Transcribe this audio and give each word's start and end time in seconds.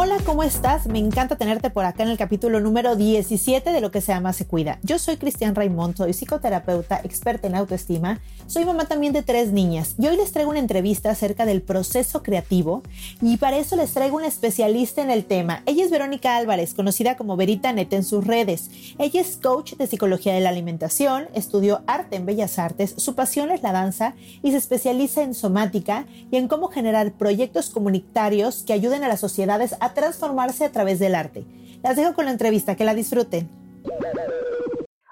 Hola, 0.00 0.18
¿cómo 0.24 0.44
estás? 0.44 0.86
Me 0.86 1.00
encanta 1.00 1.34
tenerte 1.34 1.70
por 1.70 1.84
acá 1.84 2.04
en 2.04 2.10
el 2.10 2.16
capítulo 2.16 2.60
número 2.60 2.94
17 2.94 3.72
de 3.72 3.80
Lo 3.80 3.90
que 3.90 4.00
se 4.00 4.12
llama 4.12 4.32
se 4.32 4.46
cuida. 4.46 4.78
Yo 4.84 4.96
soy 4.96 5.16
Cristian 5.16 5.56
Raimond, 5.56 5.96
soy 5.96 6.12
psicoterapeuta, 6.12 7.00
experta 7.02 7.48
en 7.48 7.56
autoestima, 7.56 8.20
soy 8.46 8.64
mamá 8.64 8.84
también 8.84 9.12
de 9.12 9.24
tres 9.24 9.50
niñas 9.50 9.96
y 9.98 10.06
hoy 10.06 10.16
les 10.16 10.30
traigo 10.30 10.50
una 10.50 10.60
entrevista 10.60 11.10
acerca 11.10 11.46
del 11.46 11.62
proceso 11.62 12.22
creativo 12.22 12.84
y 13.20 13.38
para 13.38 13.58
eso 13.58 13.74
les 13.74 13.92
traigo 13.92 14.18
una 14.18 14.28
especialista 14.28 15.02
en 15.02 15.10
el 15.10 15.24
tema. 15.24 15.64
Ella 15.66 15.84
es 15.84 15.90
Verónica 15.90 16.36
Álvarez, 16.36 16.74
conocida 16.74 17.16
como 17.16 17.36
Verita 17.36 17.72
Net 17.72 17.92
en 17.92 18.04
sus 18.04 18.24
redes. 18.24 18.70
Ella 19.00 19.20
es 19.20 19.36
coach 19.36 19.74
de 19.74 19.88
psicología 19.88 20.32
de 20.32 20.38
la 20.38 20.50
alimentación, 20.50 21.26
estudió 21.34 21.82
arte 21.88 22.14
en 22.14 22.24
Bellas 22.24 22.60
Artes, 22.60 22.94
su 22.98 23.16
pasión 23.16 23.50
es 23.50 23.64
la 23.64 23.72
danza 23.72 24.14
y 24.44 24.52
se 24.52 24.58
especializa 24.58 25.24
en 25.24 25.34
somática 25.34 26.06
y 26.30 26.36
en 26.36 26.46
cómo 26.46 26.68
generar 26.68 27.10
proyectos 27.14 27.70
comunitarios 27.70 28.62
que 28.62 28.74
ayuden 28.74 29.02
a 29.02 29.08
las 29.08 29.18
sociedades 29.18 29.74
a 29.80 29.87
transformarse 29.94 30.64
a 30.64 30.72
través 30.72 30.98
del 30.98 31.14
arte. 31.14 31.44
Las 31.82 31.96
dejo 31.96 32.14
con 32.14 32.24
la 32.24 32.32
entrevista, 32.32 32.76
que 32.76 32.84
la 32.84 32.94
disfruten. 32.94 33.48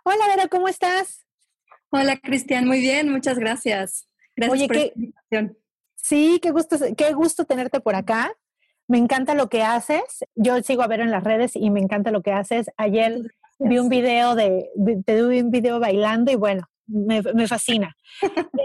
Hola 0.04 0.28
Vera, 0.28 0.48
¿cómo 0.48 0.68
estás? 0.68 1.26
Hola 1.90 2.16
Cristian, 2.16 2.66
muy 2.66 2.80
bien, 2.80 3.10
muchas 3.10 3.38
gracias. 3.38 4.08
Gracias 4.34 4.66
por 4.66 4.76
la 4.76 4.86
invitación. 4.94 5.58
Sí, 5.94 6.38
qué 6.42 6.50
gusto, 6.50 6.76
qué 6.96 7.12
gusto 7.12 7.44
tenerte 7.44 7.80
por 7.80 7.94
acá. 7.94 8.32
Me 8.88 8.98
encanta 8.98 9.34
lo 9.34 9.48
que 9.48 9.62
haces. 9.62 10.24
Yo 10.34 10.62
sigo 10.62 10.82
a 10.82 10.86
ver 10.86 11.00
en 11.00 11.10
las 11.10 11.24
redes 11.24 11.56
y 11.56 11.70
me 11.70 11.80
encanta 11.80 12.10
lo 12.10 12.22
que 12.22 12.32
haces. 12.32 12.70
Ayer 12.76 13.34
vi 13.58 13.78
un 13.78 13.88
video 13.88 14.34
de, 14.34 14.70
te 15.04 15.26
vi 15.26 15.40
un 15.40 15.50
video 15.50 15.80
bailando 15.80 16.30
y 16.30 16.36
bueno, 16.36 16.68
me, 16.86 17.48
fascina. 17.48 17.96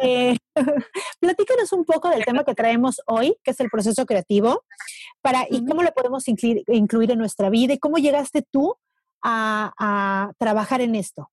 eh, 0.03 0.37
platícanos 1.19 1.71
un 1.73 1.85
poco 1.85 2.09
del 2.09 2.25
tema 2.25 2.43
que 2.43 2.55
traemos 2.55 3.01
hoy, 3.07 3.35
que 3.43 3.51
es 3.51 3.59
el 3.59 3.69
proceso 3.69 4.05
creativo, 4.05 4.63
para, 5.21 5.45
y 5.49 5.65
cómo 5.65 5.83
lo 5.83 5.91
podemos 5.93 6.27
incluir, 6.27 6.63
incluir 6.67 7.11
en 7.11 7.19
nuestra 7.19 7.49
vida 7.49 7.73
y 7.73 7.79
cómo 7.79 7.97
llegaste 7.97 8.43
tú 8.49 8.75
a, 9.23 10.31
trabajar 10.39 10.81
en 10.81 10.95
esto. 10.95 11.29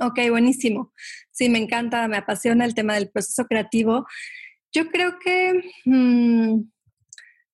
Ok, 0.00 0.18
buenísimo. 0.30 0.92
Sí, 1.30 1.48
me 1.48 1.58
encanta, 1.58 2.08
me 2.08 2.16
apasiona 2.16 2.64
el 2.64 2.74
tema 2.74 2.94
del 2.94 3.10
proceso 3.10 3.44
creativo. 3.46 4.06
Yo 4.72 4.90
creo 4.90 5.18
que 5.18 5.62
mm, 5.84 6.62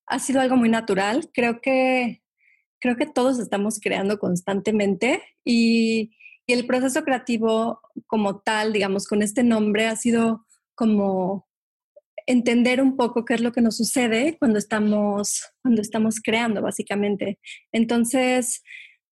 ha 0.07 0.19
sido 0.19 0.41
algo 0.41 0.57
muy 0.57 0.69
natural. 0.69 1.31
Creo 1.33 1.61
que, 1.61 2.23
creo 2.81 2.97
que 2.97 3.07
todos 3.07 3.39
estamos 3.39 3.81
creando 3.81 4.19
constantemente 4.19 5.23
y, 5.45 6.13
y 6.49 6.55
el 6.55 6.67
proceso 6.67 7.05
creativo 7.05 7.83
como 8.07 8.41
tal, 8.41 8.73
digamos, 8.73 9.07
con 9.07 9.21
este 9.21 9.45
nombre, 9.45 9.87
ha 9.87 9.97
sido 9.97 10.47
como 10.75 11.47
entender 12.27 12.81
un 12.81 12.97
poco 12.97 13.27
qué 13.27 13.35
es 13.35 13.43
lo 13.43 13.53
que 13.53 13.61
nos 13.61 13.77
sucede 13.77 14.39
cuando 14.39 14.59
estamos, 14.59 15.45
cuando 15.63 15.83
estamos 15.83 16.21
creando, 16.23 16.63
básicamente. 16.63 17.39
Entonces, 17.71 18.63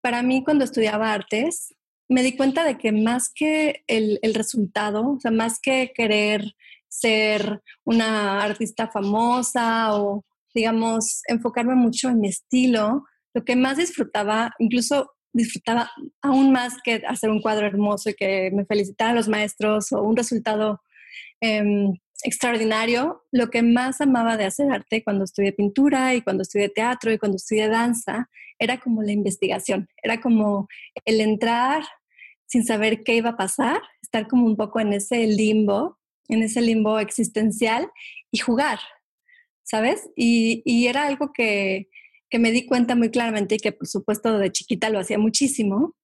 para 0.01 0.23
mí, 0.23 0.43
cuando 0.45 0.65
estudiaba 0.65 1.13
artes, 1.13 1.75
me 2.09 2.23
di 2.23 2.37
cuenta 2.37 2.65
de 2.65 2.79
que 2.79 2.91
más 2.91 3.31
que 3.35 3.85
el, 3.87 4.19
el 4.23 4.33
resultado, 4.33 5.07
o 5.07 5.21
sea, 5.21 5.31
más 5.31 5.61
que 5.61 5.93
querer 5.95 6.55
ser 6.89 7.63
una 7.85 8.43
artista 8.43 8.89
famosa 8.89 9.95
o, 9.95 10.25
digamos, 10.55 11.21
enfocarme 11.29 11.75
mucho 11.75 12.09
en 12.09 12.21
mi 12.21 12.29
estilo, 12.29 13.05
lo 13.35 13.45
que 13.45 13.57
más 13.57 13.77
disfrutaba, 13.77 14.55
incluso 14.59 15.16
disfrutaba 15.37 15.91
aún 16.23 16.53
más 16.53 16.75
que 16.83 17.03
hacer 17.07 17.31
un 17.31 17.41
cuadro 17.41 17.67
hermoso 17.67 18.11
y 18.11 18.15
que 18.15 18.51
me 18.53 18.65
felicitaran 18.65 19.15
los 19.15 19.29
maestros 19.29 19.93
o 19.93 20.03
un 20.03 20.17
resultado 20.17 20.81
em, 21.41 21.95
extraordinario. 22.23 23.25
Lo 23.31 23.51
que 23.51 23.63
más 23.63 24.01
amaba 24.01 24.37
de 24.37 24.47
hacer 24.47 24.71
arte 24.71 25.05
cuando 25.05 25.25
estudié 25.25 25.53
pintura 25.53 26.15
y 26.15 26.23
cuando 26.23 26.43
estudié 26.43 26.69
teatro 26.69 27.13
y 27.13 27.19
cuando 27.19 27.37
estudié 27.37 27.69
danza 27.69 28.29
era 28.59 28.79
como 28.79 29.03
la 29.03 29.13
investigación, 29.13 29.89
era 30.03 30.21
como 30.21 30.67
el 31.05 31.21
entrar 31.21 31.85
sin 32.47 32.65
saber 32.65 33.03
qué 33.03 33.17
iba 33.17 33.31
a 33.31 33.37
pasar, 33.37 33.83
estar 34.01 34.29
como 34.29 34.47
un 34.47 34.57
poco 34.57 34.81
en 34.81 34.95
ese 34.95 35.27
limbo, 35.27 35.99
en 36.29 36.43
ese 36.43 36.63
limbo 36.63 36.99
existencial 36.99 37.91
y 38.31 38.39
jugar, 38.39 38.79
¿sabes? 39.63 40.09
y 40.17 40.87
era 40.87 41.07
algo 41.07 41.33
que, 41.35 41.89
que 42.31 42.39
me 42.39 42.51
di 42.51 42.67
cuenta 42.67 42.95
muy 42.95 43.11
claramente 43.11 43.57
y 43.57 43.59
que 43.59 43.73
por 43.73 43.87
supuesto 43.87 44.39
de 44.39 44.53
chiquita 44.53 44.91
lo 44.91 44.99
hacía 44.99 45.19
muchísimo. 45.19 45.95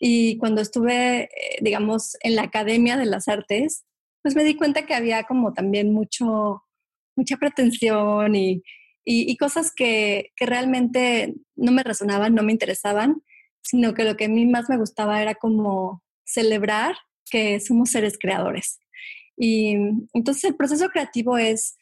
Y 0.00 0.36
cuando 0.38 0.60
estuve, 0.60 1.24
eh, 1.24 1.28
digamos, 1.60 2.16
en 2.20 2.36
la 2.36 2.42
Academia 2.42 2.96
de 2.96 3.06
las 3.06 3.28
Artes, 3.28 3.84
pues 4.22 4.34
me 4.34 4.44
di 4.44 4.56
cuenta 4.56 4.86
que 4.86 4.94
había 4.94 5.24
como 5.24 5.52
también 5.52 5.92
mucho, 5.92 6.62
mucha 7.16 7.36
pretensión 7.36 8.34
y, 8.34 8.62
y, 9.04 9.36
cosas 9.36 9.72
que, 9.74 10.32
que, 10.34 10.46
realmente 10.46 11.34
no 11.54 11.70
me 11.72 11.84
resonaban, 11.84 12.34
no 12.34 12.42
me 12.42 12.52
interesaban, 12.52 13.22
sino 13.62 13.94
que 13.94 14.04
lo 14.04 14.16
que 14.16 14.24
a 14.24 14.28
mí 14.28 14.44
más 14.46 14.68
me 14.68 14.78
gustaba 14.78 15.22
era 15.22 15.36
como 15.36 16.02
celebrar 16.24 16.96
que 17.30 17.60
somos 17.60 17.90
seres 17.90 18.18
creadores. 18.18 18.80
Y 19.36 19.76
entonces 20.12 20.44
el 20.44 20.56
proceso 20.56 20.88
creativo 20.88 21.38
es 21.38 21.76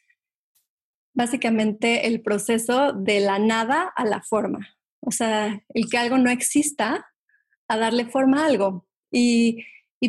básicamente 1.15 2.07
el 2.07 2.21
proceso 2.21 2.93
de 2.93 3.21
la 3.21 3.39
nada 3.39 3.91
a 3.95 4.05
la 4.05 4.21
forma. 4.21 4.77
O 4.99 5.11
sea, 5.11 5.63
el 5.73 5.89
que 5.89 5.97
algo 5.97 6.17
no 6.17 6.29
exista 6.29 7.07
a 7.67 7.77
darle 7.77 8.05
forma 8.05 8.43
a 8.43 8.47
algo. 8.47 8.87
Y, 9.11 9.65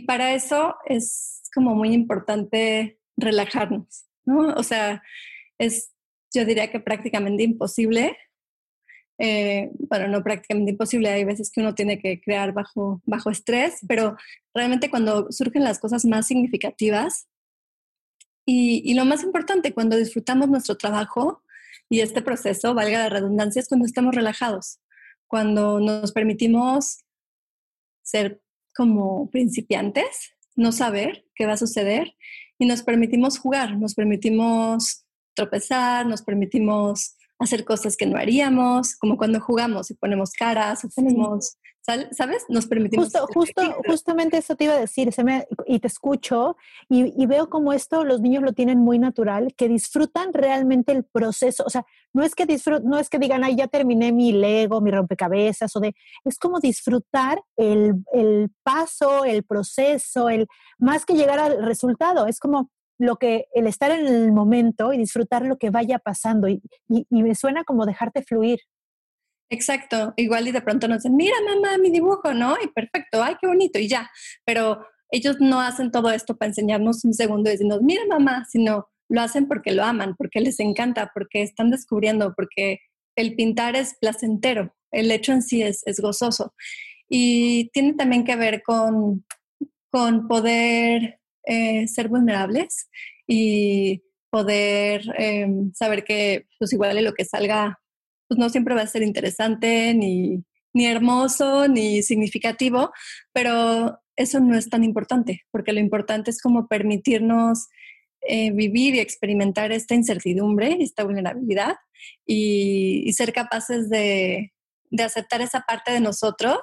para 0.07 0.35
eso 0.35 0.77
es 0.85 1.41
como 1.55 1.75
muy 1.75 1.95
importante 1.95 2.99
relajarnos, 3.17 4.05
¿no? 4.27 4.53
O 4.55 4.63
sea, 4.63 5.03
es, 5.57 5.91
yo 6.35 6.45
diría 6.45 6.71
que 6.71 6.81
prácticamente 6.81 7.45
imposible. 7.45 8.15
Eh, 9.19 9.71
bueno, 9.89 10.09
no 10.09 10.23
prácticamente 10.23 10.73
imposible, 10.73 11.09
hay 11.09 11.25
veces 11.25 11.51
que 11.51 11.63
uno 11.63 11.75
tiene 11.75 11.99
que 11.99 12.21
crear 12.21 12.53
bajo, 12.53 13.01
bajo 13.07 13.31
estrés, 13.31 13.79
pero 13.89 14.19
realmente 14.53 14.91
cuando 14.91 15.33
surgen 15.33 15.65
las 15.65 15.79
cosas 15.79 16.05
más 16.05 16.27
significativas, 16.27 17.27
y, 18.49 18.95
lo 18.95 19.05
más 19.05 19.25
importante, 19.25 19.75
cuando 19.75 19.97
disfrutamos 19.97 20.49
nuestro 20.49 20.77
trabajo 20.77 21.43
y 21.91 22.01
este 22.01 22.23
proceso, 22.23 22.75
valga 22.75 23.01
la 23.01 23.09
redundancia, 23.09 23.61
es 23.61 23.69
cuando 23.69 23.87
estamos 23.87 24.15
relajados, 24.15 24.79
cuando 25.27 25.81
nos 25.81 26.13
permitimos 26.13 27.05
ser 28.03 28.41
como 28.75 29.29
principiantes, 29.31 30.31
no 30.55 30.71
saber 30.71 31.27
qué 31.35 31.45
va 31.47 31.55
a 31.55 31.59
suceder 31.59 32.15
y 32.57 32.67
nos 32.67 32.83
permitimos 32.83 33.39
jugar, 33.39 33.77
nos 33.77 33.95
permitimos 33.95 35.05
tropezar, 35.35 36.07
nos 36.07 36.23
permitimos 36.23 37.17
hacer 37.39 37.65
cosas 37.65 37.97
que 37.97 38.07
no 38.07 38.17
haríamos, 38.17 38.97
como 38.97 39.17
cuando 39.17 39.41
jugamos 39.41 39.91
y 39.91 39.95
ponemos 39.95 40.33
caras, 40.33 40.85
hacemos 40.85 41.57
¿sabes? 42.11 42.45
Nos 42.49 42.67
permitimos. 42.67 43.07
Justo, 43.07 43.27
justo, 43.33 43.63
justamente 43.87 44.39
eso 44.39 44.57
te 44.57 44.65
iba 44.65 44.75
a 44.75 44.81
decir, 44.81 45.13
se 45.13 45.23
me, 45.23 45.47
y 45.67 45.79
te 45.79 45.87
escucho, 45.87 46.57
y, 46.89 47.27
veo 47.27 47.49
como 47.49 47.73
esto 47.73 48.05
los 48.05 48.21
niños 48.21 48.43
lo 48.43 48.53
tienen 48.53 48.79
muy 48.79 48.99
natural, 48.99 49.55
que 49.57 49.69
disfrutan 49.69 50.33
realmente 50.33 50.93
el 50.93 51.05
proceso. 51.05 51.65
O 51.67 51.71
sea, 51.71 51.85
no 52.13 52.23
es 52.23 52.35
que 52.35 52.47
no 52.83 52.99
es 52.99 53.09
que 53.09 53.19
digan, 53.19 53.45
ay, 53.45 53.57
ya 53.57 53.69
terminé 53.69 54.13
mi 54.13 54.33
Lego, 54.33 54.81
mi 54.81 54.91
rompecabezas, 54.91 55.75
o 55.77 55.81
de, 55.81 55.95
es 56.25 56.39
como 56.39 56.61
disfrutar 56.61 57.43
el, 57.57 57.95
el 58.13 58.51
paso, 58.63 59.25
el 59.25 59.45
proceso, 59.45 60.29
el, 60.29 60.47
más 60.79 61.05
que 61.05 61.15
llegar 61.15 61.39
al 61.39 61.65
resultado, 61.65 62.27
es 62.27 62.41
como 62.41 62.71
lo 62.99 63.17
que, 63.17 63.47
el 63.55 63.67
estar 63.67 63.91
en 63.91 64.07
el 64.07 64.33
momento 64.33 64.93
y 64.93 64.99
disfrutar 64.99 65.43
lo 65.43 65.59
que 65.59 65.71
vaya 65.71 65.99
pasando, 65.99 66.49
y, 66.49 66.63
y, 66.89 67.23
me 67.23 67.35
suena 67.35 67.65
como 67.65 67.87
dejarte 67.87 68.23
fluir. 68.23 68.61
Exacto, 69.51 70.13
igual 70.17 70.49
y 70.49 70.53
de 70.53 70.61
pronto 70.61 70.89
nos 70.89 70.99
dicen, 70.99 71.17
mira 71.17 71.37
mamá, 71.47 71.79
mi 71.79 71.91
dibujo, 71.91 72.35
¿no? 72.35 72.57
Y 72.63 72.69
perfecto, 72.69 73.23
ay, 73.23 73.37
qué 73.41 73.47
bonito, 73.47 73.79
y 73.79 73.89
ya. 73.89 74.11
Pero 74.45 74.85
ellos 75.11 75.37
no 75.41 75.61
hacen 75.61 75.91
todo 75.91 76.11
esto 76.11 76.37
para 76.37 76.49
enseñarnos 76.49 77.05
un 77.05 77.15
segundo 77.15 77.49
y 77.49 77.53
decirnos, 77.53 77.83
mira 77.83 78.03
mamá, 78.09 78.45
sino 78.51 78.89
lo 79.09 79.21
hacen 79.21 79.47
porque 79.47 79.73
lo 79.73 79.85
aman, 79.85 80.17
porque 80.17 80.41
les 80.41 80.59
encanta, 80.59 81.11
porque 81.15 81.43
están 81.43 81.71
descubriendo, 81.71 82.35
porque 82.35 82.81
el 83.15 83.37
pintar 83.37 83.77
es 83.77 83.97
placentero, 84.01 84.75
el 84.91 85.11
hecho 85.11 85.33
en 85.33 85.43
sí 85.43 85.63
es, 85.63 85.83
es 85.87 86.01
gozoso. 86.01 86.55
Y 87.09 87.71
tiene 87.71 87.95
también 87.95 88.25
que 88.25 88.35
ver 88.35 88.63
con, 88.65 89.25
con 89.91 90.27
poder 90.27 91.21
eh, 91.47 91.89
ser 91.89 92.09
vulnerables 92.09 92.89
y 93.27 94.03
poder 94.31 95.03
em, 95.17 95.73
saber 95.73 96.05
que 96.05 96.47
pues 96.59 96.73
igual 96.73 97.03
lo 97.03 97.15
que 97.15 97.25
salga 97.25 97.79
pues 98.29 98.39
no 98.39 98.51
siempre 98.51 98.75
va 98.75 98.83
a 98.83 98.87
ser 98.87 99.03
interesante 99.03 99.95
ni, 99.95 100.45
ni 100.75 100.87
hermoso 100.87 101.69
ni 101.69 102.03
significativo, 102.03 102.93
pero 103.33 103.99
eso 104.17 104.41
no 104.41 104.57
es 104.57 104.69
tan 104.69 104.83
importante, 104.85 105.43
porque 105.51 105.73
lo 105.73 105.81
importante 105.81 106.31
es 106.31 106.41
como 106.41 106.67
permitirnos 106.67 107.69
eh, 108.29 108.51
vivir 108.51 108.97
y 108.97 109.01
experimentar 109.01 109.71
esta 109.73 109.95
incertidumbre, 109.95 110.79
esta 110.81 111.05
vulnerabilidad 111.05 111.77
y, 112.27 113.13
ser 113.13 113.33
capaces 113.33 113.89
de, 113.89 114.53
aceptar 114.99 115.43
esa 115.43 115.61
parte 115.61 115.93
de 115.93 116.01
nosotros 116.01 116.59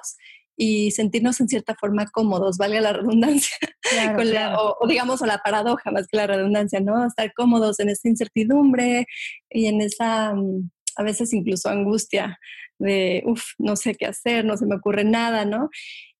y 0.56 0.90
sentirnos 0.92 1.40
en 1.40 1.48
cierta 1.48 1.74
forma 1.74 2.06
cómodos, 2.06 2.58
valga 2.58 2.80
la 2.80 2.92
redundancia, 2.92 3.56
o, 4.58 4.86
digamos, 4.86 5.20
o 5.22 5.26
la 5.26 5.38
paradoja 5.38 5.90
más 5.90 6.06
que 6.06 6.16
la 6.16 6.26
redundancia, 6.26 6.80
¿no? 6.80 7.06
Estar 7.06 7.32
cómodos 7.34 7.80
en 7.80 7.88
esta 7.88 8.08
incertidumbre 8.08 9.06
y 9.50 9.66
en 9.66 9.80
esa, 9.80 10.34
mm, 10.34 10.70
a 10.96 11.02
veces 11.02 11.32
incluso 11.32 11.68
angustia 11.68 12.38
de, 12.78 13.22
uff, 13.26 13.42
no 13.58 13.76
sé 13.76 13.94
qué 13.94 14.06
hacer, 14.06 14.44
no 14.44 14.56
se 14.56 14.66
me 14.66 14.76
ocurre 14.76 15.04
nada, 15.04 15.44
¿no? 15.44 15.70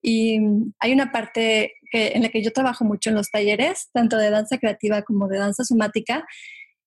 Y 0.02 0.40
mm, 0.40 0.74
hay 0.80 0.92
una 0.92 1.12
parte 1.12 1.74
que, 1.90 2.08
en 2.08 2.22
la 2.22 2.28
que 2.28 2.42
yo 2.42 2.52
trabajo 2.52 2.84
mucho 2.84 3.10
en 3.10 3.16
los 3.16 3.30
talleres, 3.30 3.88
tanto 3.92 4.16
de 4.18 4.30
danza 4.30 4.58
creativa 4.58 5.02
como 5.02 5.28
de 5.28 5.38
danza 5.38 5.64
somática, 5.64 6.24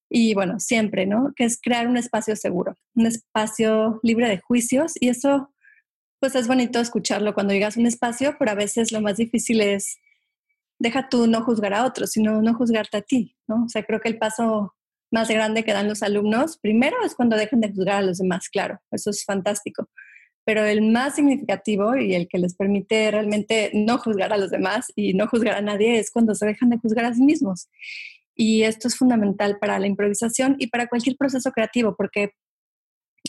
y 0.10 0.34
bueno, 0.34 0.60
siempre, 0.60 1.06
¿no? 1.06 1.34
Que 1.36 1.46
es 1.46 1.60
crear 1.62 1.88
un 1.88 1.98
espacio 1.98 2.36
seguro, 2.36 2.76
un 2.96 3.08
espacio 3.08 4.00
libre 4.04 4.30
de 4.30 4.40
juicios, 4.40 4.94
y 5.00 5.10
eso, 5.10 5.50
pues 6.20 6.36
es 6.36 6.48
bonito 6.48 6.80
escucharlo 6.80 7.34
cuando 7.34 7.54
llegas 7.54 7.78
a 7.78 7.80
un 7.80 7.86
espacio, 7.86 8.36
pero 8.40 8.52
a 8.52 8.56
veces 8.56 8.92
lo 8.92 9.02
más 9.02 9.18
difícil 9.18 9.62
es, 9.62 9.98
deja 10.80 11.10
tú 11.10 11.28
no 11.28 11.44
juzgar 11.44 11.74
a 11.74 11.86
otros, 11.86 12.12
sino 12.12 12.42
no 12.42 12.54
juzgarte 12.54 12.98
a 12.98 13.02
ti, 13.02 13.36
¿no? 13.48 13.66
O 13.66 13.70
sea, 13.70 13.84
creo 13.84 14.00
que 14.00 14.10
el 14.10 14.18
paso 14.18 14.76
más 15.12 15.30
grande 15.30 15.64
que 15.64 15.74
dan 15.74 15.88
los 15.88 16.04
alumnos, 16.04 16.58
primero 16.58 16.98
es 17.06 17.16
cuando 17.16 17.38
dejan 17.38 17.62
de 17.62 17.72
juzgar 17.72 17.98
a 17.98 18.02
los 18.02 18.18
demás, 18.18 18.50
claro, 18.50 18.80
eso 18.92 19.10
es 19.10 19.24
fantástico 19.24 19.90
pero 20.48 20.64
el 20.64 20.82
más 20.82 21.16
significativo 21.16 21.98
y 21.98 22.16
el 22.16 22.30
que 22.30 22.38
les 22.38 22.56
permite 22.56 23.12
realmente 23.12 23.70
no 23.74 23.98
juzgar 23.98 24.32
a 24.32 24.38
los 24.38 24.50
demás 24.50 24.94
y 24.96 25.14
no 25.14 25.28
juzgar 25.28 25.56
a 25.56 25.62
nadie 25.62 26.00
es 26.00 26.10
cuando 26.10 26.34
se 26.36 26.46
dejan 26.46 26.70
de 26.70 26.78
juzgar 26.78 27.04
a 27.04 27.14
sí 27.14 27.22
mismos. 27.22 27.68
Y 28.34 28.64
esto 28.64 28.88
es 28.88 28.96
fundamental 28.96 29.58
para 29.60 29.78
la 29.78 29.88
improvisación 29.88 30.56
y 30.58 30.68
para 30.68 30.88
cualquier 30.88 31.18
proceso 31.18 31.52
creativo, 31.52 31.98
porque 31.98 32.32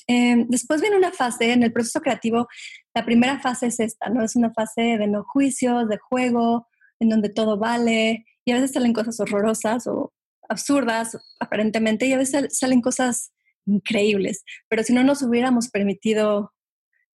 eh, 0.06 0.44
después 0.48 0.80
viene 0.80 0.96
una 0.96 1.12
fase, 1.12 1.52
en 1.52 1.62
el 1.62 1.72
proceso 1.72 2.00
creativo, 2.00 2.48
la 2.94 3.04
primera 3.04 3.40
fase 3.40 3.66
es 3.66 3.80
esta, 3.80 4.08
¿no? 4.10 4.22
Es 4.22 4.36
una 4.36 4.52
fase 4.52 4.98
de 4.98 5.06
no 5.06 5.24
juicios, 5.24 5.88
de 5.88 5.98
juego, 5.98 6.68
en 7.00 7.08
donde 7.08 7.28
todo 7.28 7.58
vale, 7.58 8.24
y 8.44 8.52
a 8.52 8.54
veces 8.56 8.72
salen 8.72 8.92
cosas 8.92 9.18
horrorosas 9.20 9.86
o 9.86 10.12
absurdas, 10.48 11.16
aparentemente, 11.40 12.06
y 12.06 12.12
a 12.12 12.18
veces 12.18 12.56
salen 12.56 12.80
cosas 12.80 13.32
increíbles, 13.66 14.44
pero 14.68 14.82
si 14.82 14.94
no 14.94 15.04
nos 15.04 15.22
hubiéramos 15.22 15.68
permitido 15.68 16.52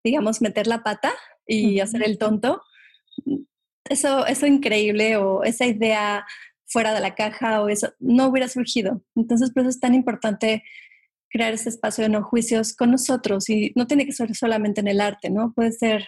digamos, 0.04 0.42
meter 0.42 0.68
la 0.68 0.84
pata 0.84 1.14
y 1.46 1.80
hacer 1.80 2.04
el 2.04 2.18
tonto, 2.18 2.62
eso, 3.86 4.26
eso 4.26 4.46
increíble 4.48 5.18
o 5.18 5.44
esa 5.44 5.66
idea 5.66 6.26
fuera 6.66 6.94
de 6.94 7.02
la 7.02 7.16
caja 7.16 7.62
o 7.62 7.70
eso 7.70 7.94
no 8.00 8.28
hubiera 8.28 8.48
surgido. 8.48 9.04
Entonces, 9.16 9.52
por 9.52 9.62
eso 9.62 9.70
es 9.70 9.80
tan 9.80 9.94
importante 9.94 10.64
crear 11.32 11.54
ese 11.54 11.70
espacio 11.70 12.04
de 12.04 12.10
no 12.10 12.24
juicios 12.24 12.76
con 12.76 12.92
nosotros 12.92 13.50
y 13.50 13.72
no 13.76 13.88
tiene 13.88 14.06
que 14.06 14.12
ser 14.12 14.36
solamente 14.36 14.82
en 14.82 14.88
el 14.88 15.02
arte, 15.02 15.30
¿no? 15.30 15.54
Puede 15.54 15.72
ser 15.72 16.08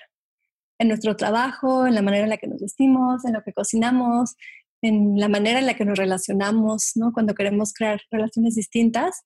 en 0.79 0.89
nuestro 0.89 1.15
trabajo, 1.15 1.87
en 1.87 1.95
la 1.95 2.01
manera 2.01 2.25
en 2.25 2.29
la 2.29 2.37
que 2.37 2.47
nos 2.47 2.61
vestimos, 2.61 3.23
en 3.25 3.33
lo 3.33 3.41
que 3.41 3.53
cocinamos, 3.53 4.35
en 4.81 5.17
la 5.17 5.29
manera 5.29 5.59
en 5.59 5.65
la 5.65 5.75
que 5.75 5.85
nos 5.85 5.97
relacionamos, 5.97 6.91
¿no? 6.95 7.13
Cuando 7.13 7.35
queremos 7.35 7.73
crear 7.73 8.01
relaciones 8.11 8.55
distintas, 8.55 9.23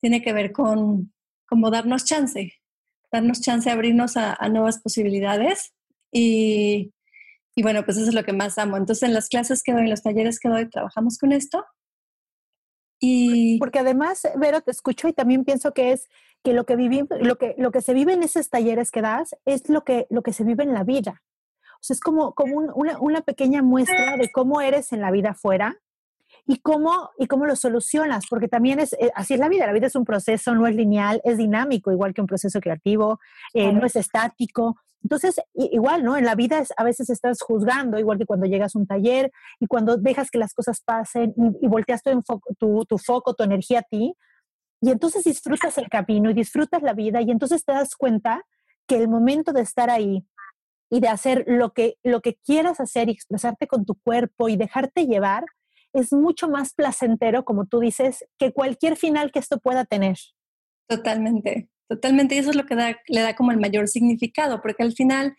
tiene 0.00 0.22
que 0.22 0.32
ver 0.32 0.52
con 0.52 1.12
como 1.46 1.70
darnos 1.70 2.04
chance, 2.04 2.52
darnos 3.10 3.40
chance 3.40 3.70
abrirnos 3.70 4.16
a, 4.16 4.36
nuevas 4.50 4.80
posibilidades 4.80 5.72
y, 6.12 6.92
y, 7.54 7.62
bueno, 7.62 7.84
pues 7.84 7.96
eso 7.96 8.08
es 8.08 8.14
lo 8.14 8.24
que 8.24 8.32
más 8.32 8.58
amo. 8.58 8.76
Entonces 8.76 9.08
en 9.08 9.14
las 9.14 9.28
clases 9.28 9.62
que 9.62 9.72
doy, 9.72 9.82
en 9.82 9.90
los 9.90 10.02
talleres 10.02 10.38
que 10.40 10.48
doy, 10.48 10.68
trabajamos 10.68 11.16
con 11.16 11.32
esto. 11.32 11.64
Y... 13.00 13.58
Porque 13.58 13.78
además, 13.78 14.26
Vero, 14.36 14.60
te 14.60 14.70
escucho 14.70 15.08
y 15.08 15.12
también 15.12 15.44
pienso 15.44 15.72
que 15.72 15.92
es 15.92 16.08
que 16.42 16.52
lo 16.52 16.64
que, 16.64 16.76
lo 17.20 17.36
que, 17.36 17.54
lo 17.58 17.70
que 17.70 17.82
se 17.82 17.94
vive 17.94 18.12
en 18.12 18.22
esos 18.22 18.48
talleres 18.48 18.90
que 18.90 19.02
das 19.02 19.36
es 19.44 19.68
lo 19.68 19.84
que, 19.84 20.06
lo 20.10 20.22
que 20.22 20.32
se 20.32 20.44
vive 20.44 20.64
en 20.64 20.74
la 20.74 20.84
vida. 20.84 21.22
O 21.74 21.82
sea, 21.82 21.94
es 21.94 22.00
como, 22.00 22.34
como 22.34 22.56
una, 22.74 22.98
una, 22.98 23.20
pequeña 23.20 23.62
muestra 23.62 24.16
de 24.16 24.30
cómo 24.32 24.60
eres 24.60 24.92
en 24.92 25.00
la 25.00 25.10
vida 25.10 25.30
afuera 25.30 25.78
y 26.50 26.60
cómo, 26.60 27.10
y 27.18 27.26
cómo 27.26 27.44
lo 27.44 27.54
solucionas, 27.56 28.24
porque 28.28 28.48
también 28.48 28.80
es, 28.80 28.94
eh, 28.94 29.12
así 29.14 29.34
es 29.34 29.40
la 29.40 29.50
vida, 29.50 29.66
la 29.66 29.74
vida 29.74 29.86
es 29.86 29.94
un 29.94 30.06
proceso, 30.06 30.54
no 30.54 30.66
es 30.66 30.74
lineal, 30.74 31.20
es 31.22 31.36
dinámico, 31.36 31.92
igual 31.92 32.14
que 32.14 32.22
un 32.22 32.26
proceso 32.26 32.58
creativo, 32.58 33.20
eh, 33.52 33.70
no 33.70 33.84
es 33.84 33.96
estático. 33.96 34.76
Entonces, 35.02 35.38
igual, 35.52 36.02
¿no? 36.02 36.16
En 36.16 36.24
la 36.24 36.34
vida 36.34 36.58
es, 36.58 36.72
a 36.78 36.84
veces 36.84 37.10
estás 37.10 37.42
juzgando, 37.42 37.98
igual 37.98 38.16
que 38.16 38.24
cuando 38.24 38.46
llegas 38.46 38.74
a 38.74 38.78
un 38.78 38.86
taller 38.86 39.30
y 39.60 39.66
cuando 39.66 39.98
dejas 39.98 40.30
que 40.30 40.38
las 40.38 40.54
cosas 40.54 40.80
pasen 40.80 41.34
y, 41.60 41.68
volteas 41.68 42.02
tu, 42.02 42.22
tu, 42.58 42.84
tu 42.86 42.96
foco, 42.96 43.34
tu 43.34 43.44
energía 43.44 43.80
a 43.80 43.82
ti, 43.82 44.16
y 44.80 44.90
entonces 44.90 45.24
disfrutas 45.24 45.76
el 45.76 45.90
camino 45.90 46.30
y 46.30 46.34
disfrutas 46.34 46.82
la 46.82 46.94
vida 46.94 47.20
y 47.20 47.30
entonces 47.30 47.62
te 47.62 47.72
das 47.72 47.94
cuenta 47.94 48.42
que 48.86 48.96
el 48.96 49.08
momento 49.08 49.52
de 49.52 49.60
estar 49.60 49.90
ahí 49.90 50.24
y 50.88 51.00
de 51.00 51.08
hacer 51.08 51.44
lo 51.46 51.74
que, 51.74 51.96
lo 52.02 52.22
que 52.22 52.36
quieras 52.36 52.80
hacer 52.80 53.10
y 53.10 53.12
expresarte 53.12 53.66
con 53.66 53.84
tu 53.84 53.96
cuerpo 53.96 54.48
y 54.48 54.56
dejarte 54.56 55.06
llevar, 55.06 55.44
es 55.92 56.12
mucho 56.12 56.48
más 56.48 56.74
placentero, 56.74 57.44
como 57.44 57.66
tú 57.66 57.80
dices, 57.80 58.24
que 58.38 58.52
cualquier 58.52 58.96
final 58.96 59.32
que 59.32 59.38
esto 59.38 59.58
pueda 59.58 59.84
tener. 59.84 60.16
Totalmente, 60.88 61.68
totalmente. 61.88 62.34
Y 62.34 62.38
eso 62.38 62.50
es 62.50 62.56
lo 62.56 62.66
que 62.66 62.74
le 63.06 63.20
da 63.20 63.36
como 63.36 63.52
el 63.52 63.58
mayor 63.58 63.88
significado, 63.88 64.60
porque 64.62 64.82
al 64.82 64.92
final 64.92 65.36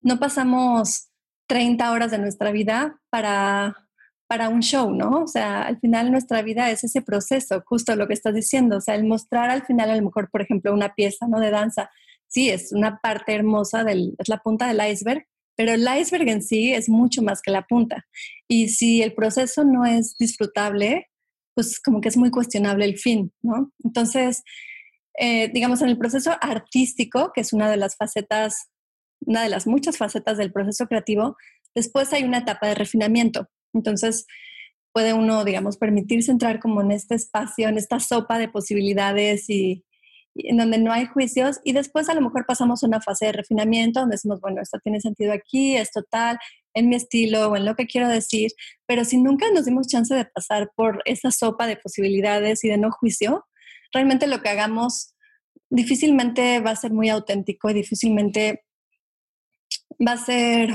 no 0.00 0.18
pasamos 0.18 1.08
30 1.46 1.92
horas 1.92 2.10
de 2.10 2.18
nuestra 2.18 2.50
vida 2.50 3.00
para, 3.10 3.88
para 4.26 4.48
un 4.48 4.60
show, 4.60 4.90
¿no? 4.90 5.22
O 5.22 5.26
sea, 5.26 5.62
al 5.62 5.78
final 5.78 6.10
nuestra 6.10 6.42
vida 6.42 6.70
es 6.70 6.84
ese 6.84 7.02
proceso, 7.02 7.62
justo 7.66 7.94
lo 7.96 8.08
que 8.08 8.14
estás 8.14 8.34
diciendo, 8.34 8.78
o 8.78 8.80
sea, 8.80 8.94
el 8.94 9.04
mostrar 9.04 9.50
al 9.50 9.64
final 9.64 9.90
a 9.90 9.96
lo 9.96 10.02
mejor, 10.02 10.30
por 10.30 10.42
ejemplo, 10.42 10.72
una 10.72 10.94
pieza, 10.94 11.26
¿no? 11.28 11.38
De 11.38 11.50
danza, 11.50 11.90
sí, 12.28 12.48
es 12.48 12.72
una 12.72 12.98
parte 13.02 13.34
hermosa, 13.34 13.84
del, 13.84 14.14
es 14.18 14.28
la 14.28 14.38
punta 14.38 14.66
del 14.66 14.80
iceberg, 14.90 15.26
pero 15.56 15.72
el 15.72 15.86
iceberg 15.98 16.28
en 16.28 16.42
sí 16.42 16.72
es 16.72 16.88
mucho 16.88 17.22
más 17.22 17.40
que 17.42 17.50
la 17.50 17.62
punta. 17.62 18.06
Y 18.48 18.68
si 18.68 19.02
el 19.02 19.14
proceso 19.14 19.64
no 19.64 19.84
es 19.84 20.14
disfrutable, 20.18 21.08
pues 21.54 21.80
como 21.80 22.00
que 22.00 22.08
es 22.08 22.16
muy 22.16 22.30
cuestionable 22.30 22.84
el 22.84 22.98
fin, 22.98 23.32
¿no? 23.42 23.72
Entonces, 23.84 24.42
eh, 25.18 25.50
digamos, 25.52 25.82
en 25.82 25.88
el 25.88 25.98
proceso 25.98 26.32
artístico, 26.40 27.32
que 27.34 27.42
es 27.42 27.52
una 27.52 27.70
de 27.70 27.76
las 27.76 27.96
facetas, 27.96 28.70
una 29.20 29.42
de 29.42 29.50
las 29.50 29.66
muchas 29.66 29.98
facetas 29.98 30.38
del 30.38 30.52
proceso 30.52 30.86
creativo, 30.86 31.36
después 31.74 32.12
hay 32.12 32.24
una 32.24 32.38
etapa 32.38 32.68
de 32.68 32.74
refinamiento. 32.74 33.48
Entonces, 33.74 34.26
puede 34.92 35.12
uno, 35.12 35.44
digamos, 35.44 35.76
permitirse 35.76 36.30
entrar 36.30 36.60
como 36.60 36.80
en 36.80 36.92
este 36.92 37.14
espacio, 37.14 37.68
en 37.68 37.78
esta 37.78 38.00
sopa 38.00 38.38
de 38.38 38.48
posibilidades 38.48 39.48
y, 39.48 39.84
en 40.34 40.56
donde 40.56 40.78
no 40.78 40.92
hay 40.92 41.06
juicios 41.06 41.60
y 41.64 41.72
después 41.72 42.08
a 42.08 42.14
lo 42.14 42.20
mejor 42.20 42.46
pasamos 42.46 42.82
una 42.82 43.00
fase 43.00 43.26
de 43.26 43.32
refinamiento 43.32 44.00
donde 44.00 44.14
decimos, 44.14 44.40
bueno, 44.40 44.62
esto 44.62 44.78
tiene 44.82 45.00
sentido 45.00 45.32
aquí, 45.32 45.76
es 45.76 45.90
total, 45.90 46.38
en 46.74 46.88
mi 46.88 46.96
estilo 46.96 47.50
o 47.50 47.56
en 47.56 47.66
lo 47.66 47.76
que 47.76 47.86
quiero 47.86 48.08
decir, 48.08 48.50
pero 48.86 49.04
si 49.04 49.18
nunca 49.18 49.46
nos 49.52 49.66
dimos 49.66 49.88
chance 49.88 50.14
de 50.14 50.24
pasar 50.24 50.70
por 50.74 51.02
esa 51.04 51.30
sopa 51.30 51.66
de 51.66 51.76
posibilidades 51.76 52.64
y 52.64 52.68
de 52.68 52.78
no 52.78 52.90
juicio, 52.90 53.46
realmente 53.92 54.26
lo 54.26 54.40
que 54.40 54.48
hagamos 54.48 55.14
difícilmente 55.68 56.60
va 56.60 56.70
a 56.70 56.76
ser 56.76 56.92
muy 56.92 57.10
auténtico 57.10 57.70
y 57.70 57.74
difícilmente 57.74 58.64
va 60.06 60.12
a 60.12 60.16
ser 60.16 60.70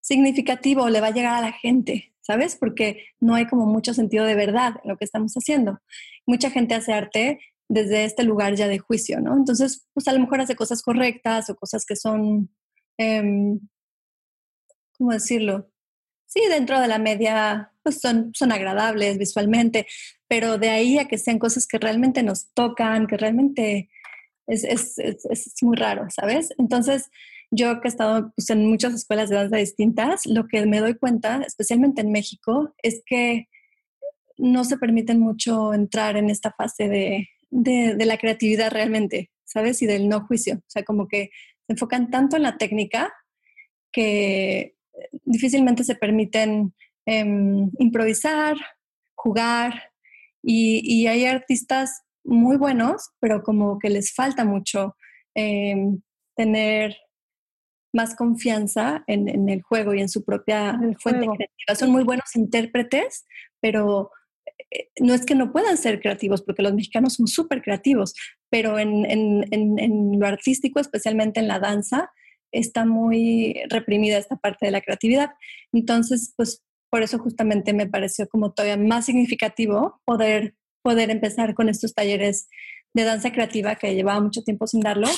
significativo, 0.00 0.88
le 0.88 1.00
va 1.00 1.08
a 1.08 1.12
llegar 1.12 1.34
a 1.34 1.40
la 1.40 1.52
gente. 1.52 2.12
¿sabes? 2.22 2.56
Porque 2.56 3.04
no 3.20 3.34
hay 3.34 3.46
como 3.46 3.66
mucho 3.66 3.92
sentido 3.92 4.24
de 4.24 4.34
verdad 4.34 4.76
en 4.82 4.90
lo 4.90 4.96
que 4.96 5.04
estamos 5.04 5.34
haciendo. 5.34 5.80
Mucha 6.26 6.50
gente 6.50 6.74
hace 6.74 6.92
arte 6.92 7.40
desde 7.68 8.04
este 8.04 8.24
lugar 8.24 8.54
ya 8.54 8.68
de 8.68 8.78
juicio, 8.78 9.20
¿no? 9.20 9.34
Entonces, 9.34 9.86
pues 9.94 10.06
a 10.08 10.12
lo 10.12 10.20
mejor 10.20 10.40
hace 10.40 10.56
cosas 10.56 10.82
correctas 10.82 11.48
o 11.48 11.56
cosas 11.56 11.84
que 11.86 11.96
son, 11.96 12.50
em, 12.98 13.60
¿cómo 14.98 15.12
decirlo? 15.12 15.70
Sí, 16.26 16.40
dentro 16.48 16.80
de 16.80 16.88
la 16.88 16.98
media, 16.98 17.72
pues 17.82 18.00
son, 18.00 18.30
son 18.34 18.52
agradables 18.52 19.18
visualmente, 19.18 19.86
pero 20.28 20.58
de 20.58 20.70
ahí 20.70 20.98
a 20.98 21.08
que 21.08 21.18
sean 21.18 21.38
cosas 21.38 21.66
que 21.66 21.78
realmente 21.78 22.22
nos 22.22 22.52
tocan, 22.54 23.06
que 23.06 23.16
realmente 23.16 23.90
es, 24.46 24.64
es, 24.64 24.98
es, 24.98 25.54
muy 25.62 25.76
raro, 25.76 26.06
¿sabes? 26.10 26.50
Entonces, 26.58 27.10
yo 27.50 27.80
que 27.80 27.88
he 27.88 27.90
estado 27.90 28.32
pues, 28.34 28.50
en 28.50 28.66
muchas 28.66 28.94
escuelas 28.94 29.30
de 29.30 29.36
danza 29.36 29.56
distintas, 29.56 30.26
lo 30.26 30.46
que 30.48 30.64
me 30.66 30.80
doy 30.80 30.94
cuenta, 30.94 31.42
especialmente 31.46 32.00
en 32.00 32.12
México, 32.12 32.74
es 32.82 33.02
que 33.04 33.48
no 34.38 34.64
se 34.64 34.78
permiten 34.78 35.20
mucho 35.20 35.74
entrar 35.74 36.16
en 36.16 36.30
esta 36.30 36.52
fase 36.52 36.88
de, 36.88 37.28
de, 37.50 38.06
la 38.06 38.16
creatividad 38.16 38.70
realmente, 38.70 39.30
¿sabes? 39.44 39.82
Y 39.82 39.86
del 39.86 40.08
no 40.08 40.26
juicio. 40.26 40.56
O 40.56 40.70
sea, 40.70 40.82
como 40.84 41.06
que 41.06 41.30
se 41.66 41.74
enfocan 41.74 42.10
tanto 42.10 42.36
en 42.36 42.42
la 42.42 42.56
técnica 42.56 43.12
que 43.92 44.74
difícilmente 45.24 45.84
se 45.84 45.94
permiten 45.94 46.74
em, 47.06 47.70
improvisar, 47.78 48.56
jugar, 49.14 49.92
y, 50.42 51.06
hay 51.06 51.24
artistas 51.26 52.02
muy 52.24 52.56
buenos, 52.56 53.10
pero 53.20 53.42
como 53.42 53.78
que 53.78 53.90
les 53.90 54.12
falta 54.12 54.44
mucho 54.44 54.96
em, 55.34 56.02
tener 56.34 56.96
más 57.92 58.16
confianza 58.16 59.04
en, 59.06 59.48
el 59.48 59.62
juego 59.62 59.94
y 59.94 60.00
en 60.00 60.08
su 60.08 60.24
propia 60.24 60.78
fuente 60.98 61.26
creativa. 61.26 61.74
Son 61.74 61.90
muy 61.90 62.04
buenos 62.04 62.34
intérpretes, 62.34 63.26
pero 63.60 64.10
eh, 64.10 64.21
no 65.00 65.14
es 65.14 65.24
que 65.24 65.34
no 65.34 65.52
puedan 65.52 65.76
ser 65.76 66.00
creativos, 66.00 66.42
porque 66.42 66.62
los 66.62 66.74
mexicanos 66.74 67.14
son 67.14 67.26
súper 67.26 67.62
creativos, 67.62 68.14
pero 68.50 68.78
en, 68.78 70.18
lo 70.18 70.26
artístico, 70.26 70.80
especialmente 70.80 71.40
en 71.40 71.48
la 71.48 71.58
danza, 71.58 72.10
está 72.52 72.84
muy 72.84 73.60
reprimida 73.68 74.18
esta 74.18 74.36
parte 74.36 74.66
de 74.66 74.72
la 74.72 74.80
creatividad. 74.80 75.30
Entonces, 75.72 76.34
pues 76.36 76.62
por 76.90 77.02
eso 77.02 77.18
justamente 77.18 77.72
me 77.72 77.86
pareció 77.86 78.28
como 78.28 78.52
todavía 78.52 78.76
más 78.76 79.06
significativo 79.06 80.00
poder, 80.04 80.54
poder 80.82 81.10
empezar 81.10 81.54
con 81.54 81.68
estos 81.68 81.94
talleres 81.94 82.48
de 82.92 83.04
danza 83.04 83.32
creativa 83.32 83.76
que 83.76 83.94
llevaba 83.94 84.20
mucho 84.20 84.42
tiempo 84.42 84.66
sin 84.66 84.80
darlo, 84.80 85.08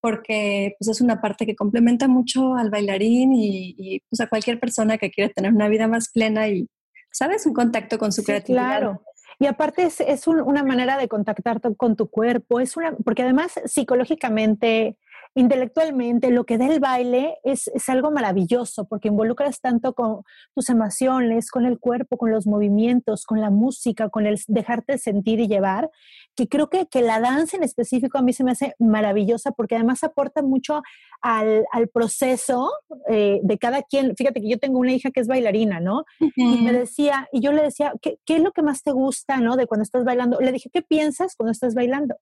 porque 0.00 0.76
pues 0.78 0.88
es 0.88 1.00
una 1.00 1.20
parte 1.20 1.44
que 1.44 1.56
complementa 1.56 2.06
mucho 2.06 2.54
al 2.54 2.70
bailarín 2.70 3.32
y, 3.34 4.00
pues 4.08 4.20
a 4.20 4.28
cualquier 4.28 4.60
persona 4.60 4.98
que 4.98 5.10
quiera 5.10 5.32
tener 5.32 5.52
una 5.52 5.68
vida 5.68 5.88
más 5.88 6.10
plena 6.12 6.48
y, 6.48 6.68
¿sabes? 7.10 7.46
Un 7.46 7.54
contacto 7.54 7.98
con 7.98 8.12
su 8.12 8.22
creatividad. 8.24 8.78
Claro. 8.78 9.02
Y 9.40 9.46
aparte 9.46 9.84
es, 9.84 10.00
es 10.00 10.26
una 10.26 10.64
manera 10.64 10.98
de 10.98 11.06
contactar 11.06 11.60
con 11.76 11.94
tu 11.94 12.10
cuerpo, 12.10 12.58
es 12.58 12.76
una, 12.76 12.96
porque 12.96 13.22
además 13.22 13.52
psicológicamente 13.66 14.96
intelectualmente, 15.38 16.32
lo 16.32 16.44
que 16.44 16.58
da 16.58 16.66
el 16.66 16.80
baile 16.80 17.38
es, 17.44 17.70
algo 17.88 18.10
maravilloso 18.10 18.86
porque 18.86 19.06
involucras 19.06 19.60
tanto 19.60 19.94
con 19.94 20.22
tus 20.52 20.68
emociones, 20.68 21.50
con 21.50 21.64
el 21.64 21.78
cuerpo, 21.78 22.18
con 22.18 22.32
los 22.32 22.46
movimientos, 22.46 23.24
con 23.24 23.40
la 23.40 23.48
música, 23.48 24.08
con 24.08 24.26
el 24.26 24.40
dejarte 24.48 24.98
sentir 24.98 25.38
y 25.38 25.46
llevar, 25.46 25.90
que 26.34 26.48
creo 26.48 26.68
que, 26.68 26.86
que 26.86 27.02
la 27.02 27.20
danza 27.20 27.56
en 27.56 27.62
específico 27.62 28.18
a 28.18 28.22
mí 28.22 28.32
se 28.32 28.42
me 28.42 28.50
hace 28.50 28.74
maravillosa 28.80 29.52
porque 29.52 29.76
además 29.76 30.02
aporta 30.02 30.42
mucho 30.42 30.82
al, 31.22 31.64
proceso 31.92 32.72
eh, 33.08 33.38
de 33.42 33.58
cada 33.58 33.82
quien. 33.82 34.16
Fíjate 34.16 34.40
que 34.40 34.50
yo 34.50 34.58
tengo 34.58 34.80
una 34.80 34.92
hija 34.92 35.12
que 35.12 35.20
es 35.20 35.28
bailarina, 35.28 35.78
¿no? 35.78 36.04
Y 36.34 36.62
me 36.62 36.72
decía, 36.72 37.28
y 37.32 37.40
yo 37.40 37.52
le 37.52 37.62
decía, 37.62 37.92
¿qué, 38.02 38.18
¿qué 38.26 38.36
es 38.36 38.42
lo 38.42 38.50
que 38.50 38.62
más 38.62 38.82
te 38.82 38.90
gusta, 38.90 39.38
¿no? 39.38 39.56
De 39.56 39.66
cuando 39.66 39.84
estás 39.84 40.04
bailando. 40.04 40.40
Le 40.40 40.50
dije, 40.50 40.68
¿qué 40.72 40.82
piensas 40.82 41.36
cuando 41.36 41.52
estás 41.52 41.74
bailando? 41.74 42.16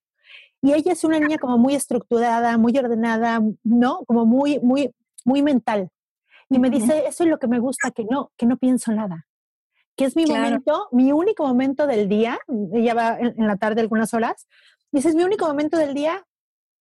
Y 0.63 0.73
ella 0.73 0.93
es 0.93 1.05
una 1.05 1.21
niña 1.21 1.39
como 1.39 1.59
muy 1.59 1.75
estructurada, 1.75 2.59
muy 2.59 2.77
ordenada, 2.77 3.41
¿no? 3.63 4.01
Como 4.07 4.27
muy, 4.27 4.59
muy, 4.61 4.95
muy 5.25 5.43
mental. 5.43 5.91
Y 6.49 6.59
me 6.59 6.71
dice, 6.71 7.05
eso 7.07 7.25
es 7.25 7.31
lo 7.31 7.39
que 7.39 7.49
me 7.49 7.59
gusta, 7.59 7.91
que 7.91 8.05
no, 8.05 8.31
que 8.37 8.47
no 8.47 8.57
pienso 8.57 8.93
nada. 8.93 9.27
Que 9.97 10.05
es 10.05 10.17
mi 10.17 10.27
momento, 10.27 10.89
mi 10.93 11.13
único 11.13 11.47
momento 11.47 11.87
del 11.87 12.09
día, 12.09 12.39
ella 12.73 12.95
va 12.95 13.19
en, 13.19 13.35
la 13.47 13.57
tarde 13.57 13.81
algunas 13.81 14.15
horas, 14.15 14.47
dice, 14.93 15.09
es 15.09 15.15
mi 15.15 15.25
único 15.25 15.47
momento 15.47 15.77
del 15.77 15.95
día 15.95 16.25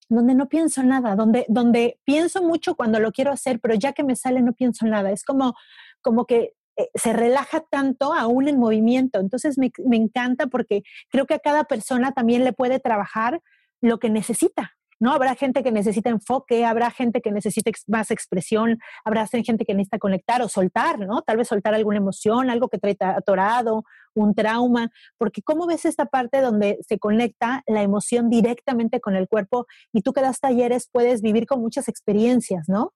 donde 0.09 0.35
no 0.35 0.47
pienso 0.47 0.83
nada, 0.83 1.15
donde, 1.15 1.45
donde 1.47 1.99
pienso 2.03 2.43
mucho 2.43 2.75
cuando 2.75 2.99
lo 2.99 3.11
quiero 3.11 3.31
hacer, 3.31 3.59
pero 3.59 3.73
ya 3.73 3.93
que 3.93 4.03
me 4.03 4.15
sale 4.15 4.41
no 4.41 4.53
pienso 4.53 4.85
nada. 4.85 5.11
Es 5.11 5.23
como, 5.23 5.55
como 6.01 6.25
que 6.25 6.53
eh, 6.77 6.89
se 6.93 7.13
relaja 7.13 7.61
tanto 7.61 8.13
aún 8.13 8.47
en 8.47 8.59
movimiento. 8.59 9.19
Entonces 9.19 9.57
me, 9.57 9.71
me, 9.83 9.95
encanta 9.97 10.45
porque 10.47 10.83
creo 11.09 11.25
que 11.25 11.33
a 11.33 11.39
cada 11.39 11.63
persona 11.63 12.11
también 12.11 12.43
le 12.43 12.53
puede 12.53 12.79
trabajar 12.79 13.41
lo 13.87 13.99
que 13.99 14.09
necesita. 14.09 14.73
¿no? 14.99 15.11
Habrá 15.11 15.35
gente 15.35 15.63
que 15.63 15.71
necesita 15.71 16.09
enfoque, 16.09 16.65
habrá 16.65 16.89
gente 16.89 17.21
que 17.21 17.31
necesita 17.31 17.69
más 17.87 18.11
expresión, 18.11 18.79
habrá 19.03 19.27
gente 19.27 19.65
que 19.65 19.73
necesita 19.73 19.99
conectar 19.99 20.41
o 20.41 20.47
soltar, 20.47 20.99
¿no? 20.99 21.21
Tal 21.21 21.37
vez 21.37 21.49
soltar 21.49 21.73
alguna 21.73 21.97
emoción, 21.97 22.49
algo 22.49 22.69
que 22.69 22.77
trae 22.77 22.95
atorado, 22.99 23.83
un 24.13 24.33
trauma, 24.33 24.89
porque 25.17 25.41
¿cómo 25.41 25.67
ves 25.67 25.85
esta 25.85 26.05
parte 26.05 26.39
donde 26.39 26.79
se 26.87 26.97
conecta 26.97 27.63
la 27.67 27.81
emoción 27.83 28.29
directamente 28.29 29.01
con 29.01 29.15
el 29.15 29.27
cuerpo 29.27 29.67
y 29.91 30.01
tú 30.01 30.13
que 30.13 30.21
das 30.21 30.39
talleres 30.39 30.89
puedes 30.91 31.21
vivir 31.21 31.45
con 31.45 31.61
muchas 31.61 31.87
experiencias, 31.89 32.69
¿no? 32.69 32.93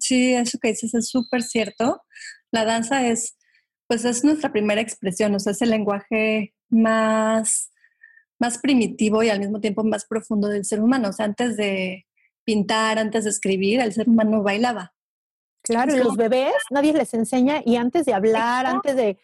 Sí, 0.00 0.34
eso 0.34 0.58
que 0.60 0.68
dices 0.68 0.94
es 0.94 1.08
súper 1.08 1.42
cierto. 1.42 2.02
La 2.50 2.64
danza 2.64 3.06
es, 3.06 3.36
pues 3.86 4.04
es 4.04 4.24
nuestra 4.24 4.52
primera 4.52 4.80
expresión, 4.80 5.34
o 5.34 5.38
sea, 5.38 5.52
es 5.52 5.62
el 5.62 5.70
lenguaje 5.70 6.54
más 6.68 7.71
más 8.42 8.58
primitivo 8.58 9.22
y 9.22 9.30
al 9.30 9.38
mismo 9.38 9.60
tiempo 9.60 9.84
más 9.84 10.04
profundo 10.04 10.48
del 10.48 10.64
ser 10.64 10.80
humano. 10.80 11.10
O 11.10 11.12
sea, 11.12 11.26
antes 11.26 11.56
de 11.56 12.06
pintar, 12.44 12.98
antes 12.98 13.22
de 13.22 13.30
escribir, 13.30 13.78
el 13.80 13.92
ser 13.92 14.08
humano 14.08 14.42
bailaba. 14.42 14.92
Claro, 15.62 15.94
y 15.94 15.98
los 15.98 16.16
bebés 16.16 16.52
nadie 16.70 16.92
les 16.92 17.14
enseña 17.14 17.62
y 17.64 17.76
antes 17.76 18.04
de 18.04 18.14
hablar, 18.14 18.66
antes 18.66 18.96
de, 18.96 19.16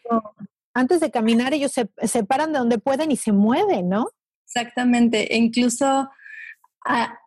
antes 0.73 1.01
de 1.01 1.11
caminar, 1.11 1.53
ellos 1.53 1.73
se, 1.73 1.89
se, 2.03 2.23
paran 2.23 2.53
de 2.53 2.59
donde 2.59 2.79
pueden 2.79 3.11
y 3.11 3.17
se 3.17 3.33
mueven, 3.33 3.89
¿no? 3.89 4.07
Exactamente, 4.45 5.35
e 5.35 5.37
incluso, 5.37 6.09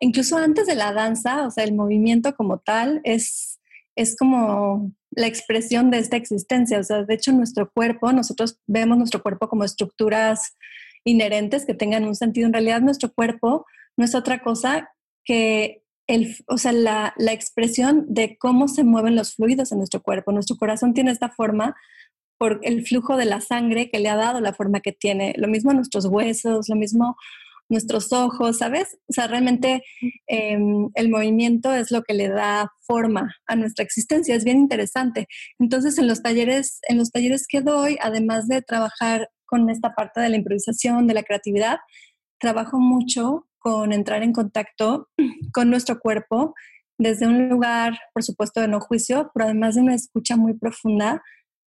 incluso 0.01 0.39
antes 0.39 0.67
de 0.67 0.75
la 0.75 0.95
danza, 0.95 1.47
o 1.47 1.51
sea, 1.51 1.65
el 1.65 1.75
movimiento 1.75 2.35
como 2.35 2.59
tal 2.59 3.03
es, 3.05 3.61
es 3.97 4.17
como 4.17 4.91
la 5.11 5.27
expresión 5.27 5.91
de 5.91 5.99
esta 5.99 6.17
existencia. 6.17 6.79
O 6.79 6.85
sea, 6.85 7.05
de 7.05 7.15
hecho, 7.15 7.33
nuestro 7.33 7.71
cuerpo, 7.71 8.15
nosotros 8.15 8.59
vemos 8.67 8.97
nuestro 8.97 9.23
cuerpo 9.23 9.47
como 9.47 9.65
estructuras 9.65 10.57
inherentes 11.05 11.67
que 11.67 11.75
tengan 11.75 12.05
un 12.05 12.15
sentido. 12.15 12.47
En 12.47 12.53
realidad 12.53 12.81
nuestro 12.81 13.13
cuerpo 13.13 13.67
no 13.97 14.05
es 14.05 14.15
otra 14.15 14.43
cosa 14.43 14.91
que 15.25 15.83
el, 16.07 16.37
o 16.49 16.59
sea, 16.59 16.73
la, 16.73 17.15
la 17.17 17.33
expresión 17.33 18.07
de 18.09 18.37
cómo 18.39 18.69
se 18.69 18.85
mueven 18.85 19.17
los 19.17 19.35
fluidos 19.35 19.73
en 19.73 19.79
nuestro 19.79 20.03
cuerpo. 20.03 20.33
Nuestro 20.33 20.57
corazón 20.57 20.95
tiene 20.95 21.11
esta 21.11 21.31
forma 21.31 21.75
por 22.39 22.61
el 22.63 22.85
flujo 22.87 23.17
de 23.17 23.25
la 23.25 23.41
sangre 23.41 23.89
que 23.89 24.01
le 24.01 24.09
ha 24.09 24.17
dado 24.17 24.41
la 24.41 24.53
forma 24.53 24.81
que 24.81 24.93
tiene. 24.93 25.35
Lo 25.37 25.49
mismo 25.49 25.73
nuestros 25.73 26.07
huesos, 26.07 26.69
lo 26.69 26.77
mismo 26.77 27.17
nuestros 27.69 28.13
ojos, 28.13 28.59
¿sabes? 28.59 28.99
O 29.09 29.13
sea, 29.13 29.27
realmente 29.27 29.83
em, 30.27 30.91
el 30.95 31.09
movimiento 31.09 31.73
es 31.73 31.91
lo 31.91 32.03
que 32.03 32.15
le 32.15 32.29
da 32.29 32.71
forma 32.83 33.35
a 33.47 33.57
nuestra 33.57 33.85
existencia, 33.85 34.35
es 34.35 34.45
bien 34.45 34.59
interesante. 34.59 35.27
Entonces, 35.59 35.99
en 35.99 36.07
los 36.07 36.23
talleres, 36.23 36.81
en 36.89 36.99
los 36.99 37.11
talleres 37.11 37.47
que 37.49 37.61
doy, 37.61 37.97
además 38.01 38.47
de 38.47 38.63
trabajar 38.63 39.29
con 39.53 39.69
esta 39.69 39.95
parte 39.95 40.19
de 40.19 40.31
la 40.31 40.37
improvisación, 40.39 41.07
de 41.07 41.13
la 41.13 41.25
creatividad, 41.25 41.81
trabajo 42.41 42.79
mucho 42.79 43.47
con 43.59 43.93
entrar 43.93 44.23
en 44.23 44.33
contacto 44.33 45.11
con 45.53 45.69
nuestro 45.69 46.01
cuerpo 46.01 46.55
desde 46.97 47.27
un 47.27 47.51
lugar, 47.51 47.99
por 48.15 48.23
supuesto, 48.23 48.63
de 48.63 48.69
no 48.69 48.81
juicio, 48.81 49.31
pero 49.35 49.45
además 49.45 49.75
de 49.75 49.83
una 49.83 49.95
escucha 49.95 50.37
muy 50.37 50.55
profunda 50.55 51.23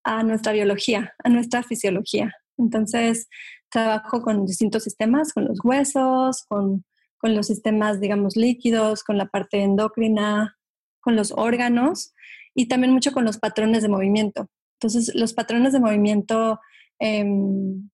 a 0.06 0.24
nuestra 0.24 0.54
biología, 0.54 1.14
a 1.26 1.28
nuestra 1.28 1.62
fisiología. 1.62 2.32
Entonces, 2.58 3.28
trabajo 3.70 4.22
con 4.22 4.46
distintos 4.46 4.84
sistemas, 4.84 5.34
con 5.34 5.44
los 5.44 5.60
huesos, 5.62 6.46
con, 6.48 6.86
con 7.18 7.36
los 7.36 7.48
sistemas, 7.48 8.00
digamos, 8.00 8.38
líquidos, 8.38 9.04
con 9.04 9.18
la 9.18 9.26
parte 9.26 9.62
endocrina, 9.62 10.58
con 11.02 11.18
los 11.18 11.34
órganos 11.34 12.14
y 12.56 12.70
también 12.70 12.94
mucho 12.94 13.12
con 13.12 13.26
los 13.26 13.40
patrones 13.40 13.82
de 13.84 13.90
movimiento. 13.90 14.48
Entonces, 14.80 15.14
los 15.16 15.34
patrones 15.34 15.74
de 15.74 15.82
movimiento 15.82 16.62
Em, 17.00 17.90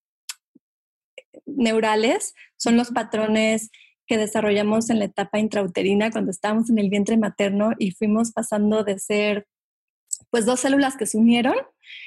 neurales 1.46 2.34
son 2.58 2.78
los 2.78 2.90
patrones 2.92 3.72
que 4.08 4.18
desarrollamos 4.18 4.90
en 4.90 5.00
la 5.00 5.06
etapa 5.06 5.40
intrauterina 5.40 6.12
cuando 6.12 6.32
estábamos 6.32 6.70
en 6.70 6.80
el 6.80 6.90
vientre 6.90 7.18
materno 7.18 7.72
y 7.78 7.92
fuimos 7.92 8.32
pasando 8.32 8.84
de 8.84 9.00
ser 9.00 9.48
pues 10.32 10.46
dos 10.46 10.60
células 10.60 10.98
que 10.98 11.06
se 11.06 11.18
unieron 11.18 11.56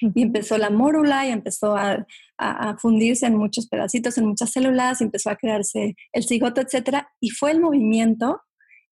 y 0.01 0.23
empezó 0.23 0.59
la 0.59 0.71
mórula 0.71 1.27
y 1.27 1.31
empezó 1.31 1.77
a, 1.77 2.07
a, 2.39 2.77
fundirse 2.79 3.27
en 3.27 3.37
muchos 3.37 3.69
pedacitos, 3.69 4.19
en 4.19 4.27
muchas 4.27 4.51
células, 4.53 5.01
y 5.01 5.05
empezó 5.05 5.31
a 5.31 5.37
crearse 5.37 5.97
el 6.13 6.25
cigoto, 6.25 6.61
etcétera, 6.61 7.11
y 7.21 7.31
fue 7.31 7.51
el 7.51 7.61
movimiento 7.61 8.41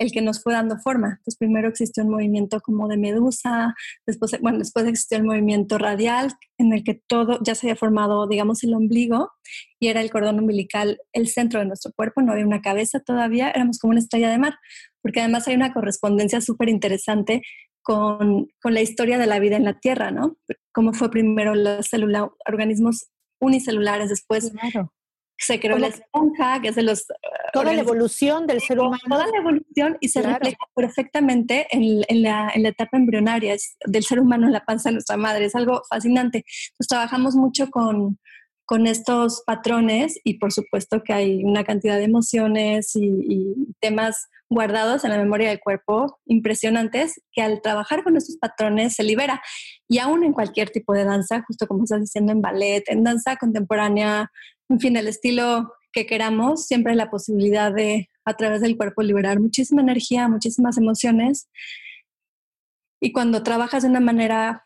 el 0.00 0.12
que 0.12 0.23
nos 0.23 0.42
fue 0.42 0.54
dando 0.54 0.78
forma. 0.78 1.09
Entonces, 1.09 1.37
primero 1.37 1.69
existió 1.69 2.02
un 2.02 2.11
movimiento 2.11 2.61
como 2.61 2.88
de 2.88 2.97
medusa, 2.97 3.75
después, 4.07 4.35
bueno, 4.40 4.59
después 4.59 4.87
existió 4.87 5.19
el 5.19 5.25
movimiento 5.25 5.76
radial, 5.76 6.33
en 6.59 6.73
el 6.73 6.83
que 6.83 6.95
todo 7.07 7.38
ya 7.45 7.54
se 7.54 7.66
había 7.66 7.76
formado, 7.76 8.26
digamos, 8.26 8.64
el 8.64 8.75
ombligo, 8.75 9.30
y 9.78 9.88
era 9.88 10.00
el 10.00 10.11
cordón 10.11 10.40
umbilical 10.40 10.99
el 11.12 11.28
centro 11.28 11.61
de 11.61 11.66
nuestro 11.66 11.92
cuerpo, 11.92 12.23
no 12.23 12.33
había 12.33 12.47
una 12.47 12.62
cabeza 12.62 13.00
todavía, 13.00 13.50
éramos 13.50 13.78
como 13.78 13.90
una 13.90 14.00
estrella 14.00 14.30
de 14.30 14.38
mar, 14.38 14.54
porque 15.02 15.21
además 15.21 15.47
hay 15.47 15.54
una 15.54 15.75
correspondencia 15.75 16.40
súper 16.40 16.71
interesante 16.71 17.42
con, 17.83 18.49
con, 18.62 18.73
la 18.73 18.80
historia 18.80 19.19
de 19.19 19.26
la 19.26 19.38
vida 19.38 19.57
en 19.57 19.64
la 19.64 19.78
Tierra, 19.80 20.11
¿no? 20.11 20.38
Cómo 20.73 20.95
fue 20.95 21.11
primero 21.11 21.54
la 21.54 21.83
célula, 21.83 22.30
organismos 22.47 23.11
unicelulares, 23.38 24.09
después 24.09 24.52
se 25.40 25.59
creó 25.59 25.78
la 25.78 25.88
esponja, 25.88 26.61
que 26.61 26.68
es 26.68 26.75
de 26.75 26.82
los... 26.82 27.06
Toda 27.52 27.73
la 27.73 27.80
evolución 27.80 28.47
del 28.47 28.61
ser 28.61 28.78
humano. 28.78 29.00
Toda 29.09 29.26
la 29.26 29.38
evolución 29.38 29.97
y 30.00 30.09
se 30.09 30.20
refleja 30.23 30.59
perfectamente 30.75 31.66
en, 31.70 32.04
en, 32.09 32.23
la, 32.23 32.50
en, 32.54 32.62
la, 32.62 32.68
etapa 32.68 32.99
embrionaria 32.99 33.56
del 33.87 34.04
ser 34.04 34.20
humano 34.20 34.47
en 34.47 34.52
la 34.52 34.64
panza 34.64 34.90
de 34.90 34.94
nuestra 34.94 35.16
madre. 35.16 35.47
Es 35.47 35.54
algo 35.54 35.82
fascinante. 35.88 36.44
Entonces 36.73 36.88
trabajamos 36.88 37.37
mucho 37.37 37.70
con, 37.70 38.18
con 38.66 38.87
estos 38.87 39.42
patrones 39.47 40.20
y 40.25 40.35
por 40.38 40.52
supuesto 40.52 41.02
que 41.02 41.14
hay 41.14 41.42
una 41.42 41.64
cantidad 41.64 41.97
de 41.97 42.04
emociones 42.04 42.94
y, 42.94 43.06
y, 43.06 43.54
temas 43.80 44.28
guardados 44.50 45.04
en 45.04 45.11
la 45.11 45.18
memoria 45.18 45.49
del 45.49 45.61
cuerpo 45.61 46.18
impresionantes 46.26 47.20
que 47.32 47.40
al 47.40 47.62
trabajar 47.62 48.04
con 48.04 48.16
estos 48.16 48.37
patrones 48.37 48.94
se 48.94 49.04
libera. 49.04 49.40
Y 49.88 49.99
aún 49.99 50.23
en 50.23 50.35
cualquier 50.35 50.70
tipo 50.70 50.92
de 50.92 51.04
danza, 51.04 51.42
justo 51.47 51.66
como 51.66 51.85
estás 51.85 52.00
diciendo 52.00 52.32
en 52.32 52.42
ballet, 52.42 52.85
en 52.88 53.04
danza 53.04 53.37
contemporánea, 53.37 54.30
en 54.70 54.80
fin, 54.80 54.96
el 54.96 55.08
estilo 55.08 55.74
que 55.92 56.06
queramos, 56.06 56.66
siempre 56.66 56.94
la 56.94 57.10
posibilidad 57.10 57.72
de 57.72 58.08
a 58.24 58.34
través 58.34 58.60
del 58.60 58.76
cuerpo 58.76 59.02
liberar 59.02 59.40
muchísima 59.40 59.82
energía, 59.82 60.28
muchísimas 60.28 60.78
emociones. 60.78 61.48
Y 63.00 63.12
cuando 63.12 63.42
trabajas 63.42 63.82
de 63.82 63.88
una 63.88 63.98
manera, 63.98 64.64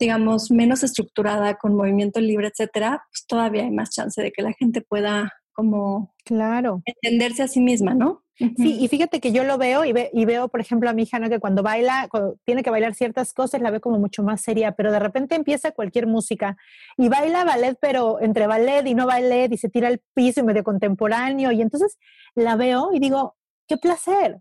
digamos, 0.00 0.50
menos 0.50 0.82
estructurada, 0.82 1.56
con 1.56 1.76
movimiento 1.76 2.20
libre, 2.20 2.48
etcétera, 2.48 3.04
pues 3.10 3.26
todavía 3.26 3.64
hay 3.64 3.70
más 3.70 3.90
chance 3.90 4.22
de 4.22 4.32
que 4.32 4.42
la 4.42 4.54
gente 4.54 4.80
pueda 4.80 5.30
como 5.56 6.14
claro. 6.24 6.82
entenderse 6.84 7.42
a 7.42 7.48
sí 7.48 7.60
misma, 7.60 7.94
¿no? 7.94 8.22
Sí, 8.38 8.76
y 8.78 8.88
fíjate 8.88 9.18
que 9.18 9.32
yo 9.32 9.44
lo 9.44 9.56
veo 9.56 9.86
y, 9.86 9.94
y 10.12 10.24
veo, 10.26 10.48
por 10.48 10.60
ejemplo, 10.60 10.90
a 10.90 10.92
mi 10.92 11.04
hija, 11.04 11.18
¿no? 11.18 11.30
que 11.30 11.40
cuando 11.40 11.62
baila, 11.62 12.06
cuando 12.10 12.36
tiene 12.44 12.62
que 12.62 12.68
bailar 12.68 12.94
ciertas 12.94 13.32
cosas, 13.32 13.62
la 13.62 13.70
ve 13.70 13.80
como 13.80 13.98
mucho 13.98 14.22
más 14.22 14.42
seria, 14.42 14.72
pero 14.72 14.92
de 14.92 14.98
repente 14.98 15.34
empieza 15.34 15.72
cualquier 15.72 16.06
música 16.06 16.58
y 16.98 17.08
baila 17.08 17.44
ballet, 17.44 17.78
pero 17.80 18.20
entre 18.20 18.46
ballet 18.46 18.86
y 18.86 18.94
no 18.94 19.06
ballet, 19.06 19.50
y 19.50 19.56
se 19.56 19.70
tira 19.70 19.88
al 19.88 20.02
piso 20.12 20.40
y 20.40 20.42
medio 20.42 20.64
contemporáneo, 20.64 21.50
y 21.50 21.62
entonces 21.62 21.96
la 22.34 22.56
veo 22.56 22.90
y 22.92 22.98
digo, 22.98 23.36
qué 23.66 23.78
placer. 23.78 24.36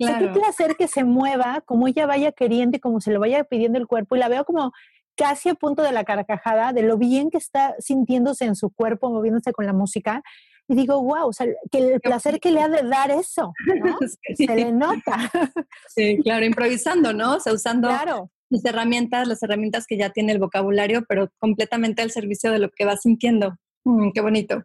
O 0.00 0.04
sea, 0.04 0.18
qué 0.18 0.26
placer 0.28 0.76
que 0.76 0.88
se 0.88 1.04
mueva 1.04 1.62
como 1.64 1.86
ella 1.86 2.04
vaya 2.04 2.32
queriendo 2.32 2.76
y 2.76 2.80
como 2.80 3.00
se 3.00 3.12
lo 3.12 3.20
vaya 3.20 3.44
pidiendo 3.44 3.78
el 3.78 3.86
cuerpo, 3.86 4.16
y 4.16 4.18
la 4.18 4.28
veo 4.28 4.44
como 4.44 4.72
casi 5.16 5.48
a 5.48 5.54
punto 5.54 5.82
de 5.82 5.92
la 5.92 6.04
carcajada, 6.04 6.72
de 6.72 6.82
lo 6.82 6.98
bien 6.98 7.30
que 7.30 7.38
está 7.38 7.74
sintiéndose 7.78 8.44
en 8.44 8.54
su 8.54 8.70
cuerpo, 8.70 9.10
moviéndose 9.10 9.52
con 9.52 9.66
la 9.66 9.72
música, 9.72 10.22
y 10.68 10.74
digo, 10.74 11.00
wow, 11.02 11.28
o 11.28 11.32
sea, 11.32 11.46
que 11.70 11.78
el 11.78 12.00
placer 12.00 12.40
que 12.40 12.50
le 12.50 12.60
ha 12.60 12.68
de 12.68 12.82
dar 12.82 13.10
eso, 13.10 13.52
¿no? 13.66 13.98
Se 14.34 14.54
le 14.54 14.72
nota. 14.72 15.30
Sí, 15.88 16.18
claro, 16.22 16.44
improvisando, 16.44 17.12
¿no? 17.12 17.36
O 17.36 17.40
sea, 17.40 17.52
usando 17.52 17.88
las 17.88 18.64
herramientas, 18.64 19.28
las 19.28 19.42
herramientas 19.42 19.86
que 19.86 19.96
ya 19.96 20.10
tiene 20.10 20.32
el 20.32 20.38
vocabulario, 20.38 21.04
pero 21.08 21.30
completamente 21.38 22.02
al 22.02 22.10
servicio 22.10 22.50
de 22.50 22.58
lo 22.58 22.70
que 22.70 22.84
va 22.84 22.96
sintiendo. 22.96 23.56
Mm, 23.84 24.10
qué 24.12 24.20
bonito. 24.20 24.64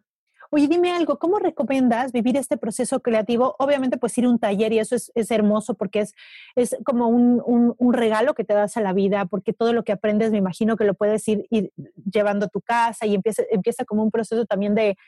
Oye, 0.54 0.68
dime 0.68 0.92
algo, 0.92 1.18
¿cómo 1.18 1.38
recomiendas 1.38 2.12
vivir 2.12 2.36
este 2.36 2.58
proceso 2.58 3.00
creativo? 3.00 3.56
Obviamente, 3.58 3.96
pues 3.96 4.18
ir 4.18 4.26
a 4.26 4.28
un 4.28 4.38
taller 4.38 4.72
y 4.74 4.80
eso 4.80 4.94
es, 4.94 5.10
es 5.14 5.30
hermoso 5.30 5.72
porque 5.74 6.00
es, 6.00 6.14
es 6.56 6.76
como 6.84 7.08
un, 7.08 7.40
un, 7.46 7.74
un, 7.78 7.94
regalo 7.94 8.34
que 8.34 8.44
te 8.44 8.52
das 8.52 8.76
a 8.76 8.82
la 8.82 8.92
vida, 8.92 9.24
porque 9.24 9.54
todo 9.54 9.72
lo 9.72 9.82
que 9.82 9.92
aprendes 9.92 10.30
me 10.30 10.36
imagino 10.36 10.76
que 10.76 10.84
lo 10.84 10.92
puedes 10.92 11.26
ir, 11.26 11.46
ir 11.48 11.72
llevando 12.12 12.46
a 12.46 12.48
tu 12.48 12.60
casa 12.60 13.06
y 13.06 13.14
empieza, 13.14 13.44
empieza 13.50 13.86
como 13.86 14.02
un 14.02 14.10
proceso 14.10 14.44
también 14.44 14.74
de, 14.74 14.98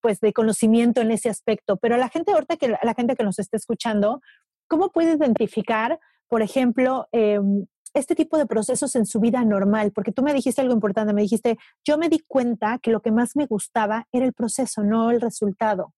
pues 0.00 0.20
de 0.20 0.32
conocimiento 0.32 1.00
en 1.00 1.10
ese 1.10 1.28
aspecto. 1.28 1.76
Pero 1.76 1.96
la 1.96 2.08
gente 2.08 2.32
ahorita 2.32 2.56
que 2.56 2.68
la 2.68 2.94
gente 2.94 3.16
que 3.16 3.24
nos 3.24 3.38
está 3.38 3.56
escuchando, 3.56 4.20
¿cómo 4.68 4.90
puede 4.90 5.14
identificar, 5.14 5.98
por 6.28 6.42
ejemplo, 6.42 7.08
eh, 7.12 7.40
este 7.94 8.14
tipo 8.14 8.36
de 8.36 8.46
procesos 8.46 8.94
en 8.96 9.06
su 9.06 9.20
vida 9.20 9.44
normal? 9.44 9.92
Porque 9.92 10.12
tú 10.12 10.22
me 10.22 10.34
dijiste 10.34 10.60
algo 10.60 10.74
importante, 10.74 11.12
me 11.12 11.22
dijiste, 11.22 11.58
yo 11.84 11.98
me 11.98 12.08
di 12.08 12.20
cuenta 12.26 12.78
que 12.78 12.90
lo 12.90 13.00
que 13.00 13.12
más 13.12 13.36
me 13.36 13.46
gustaba 13.46 14.06
era 14.12 14.26
el 14.26 14.32
proceso, 14.32 14.82
no 14.82 15.10
el 15.10 15.20
resultado. 15.20 15.94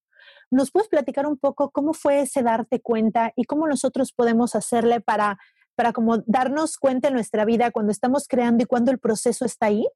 ¿Nos 0.51 0.71
puedes 0.71 0.89
platicar 0.89 1.27
un 1.27 1.37
poco 1.37 1.71
cómo 1.71 1.93
fue 1.93 2.21
ese 2.21 2.43
darte 2.43 2.81
cuenta 2.81 3.33
y 3.37 3.45
cómo 3.45 3.67
nosotros 3.67 4.13
podemos 4.13 4.55
hacerle 4.55 5.01
para, 5.01 5.39
para 5.75 5.93
como 5.93 6.19
darnos 6.27 6.79
cuenta 6.79 7.09
en 7.09 7.15
nuestra 7.15 7.45
vida 7.45 7.71
cuando 7.71 7.93
estamos 7.93 8.27
creando 8.29 8.63
y 8.63 8.67
cuando 8.67 8.91
el 8.91 8.99
proceso 8.99 9.45
está 9.45 9.67
ahí? 9.67 9.87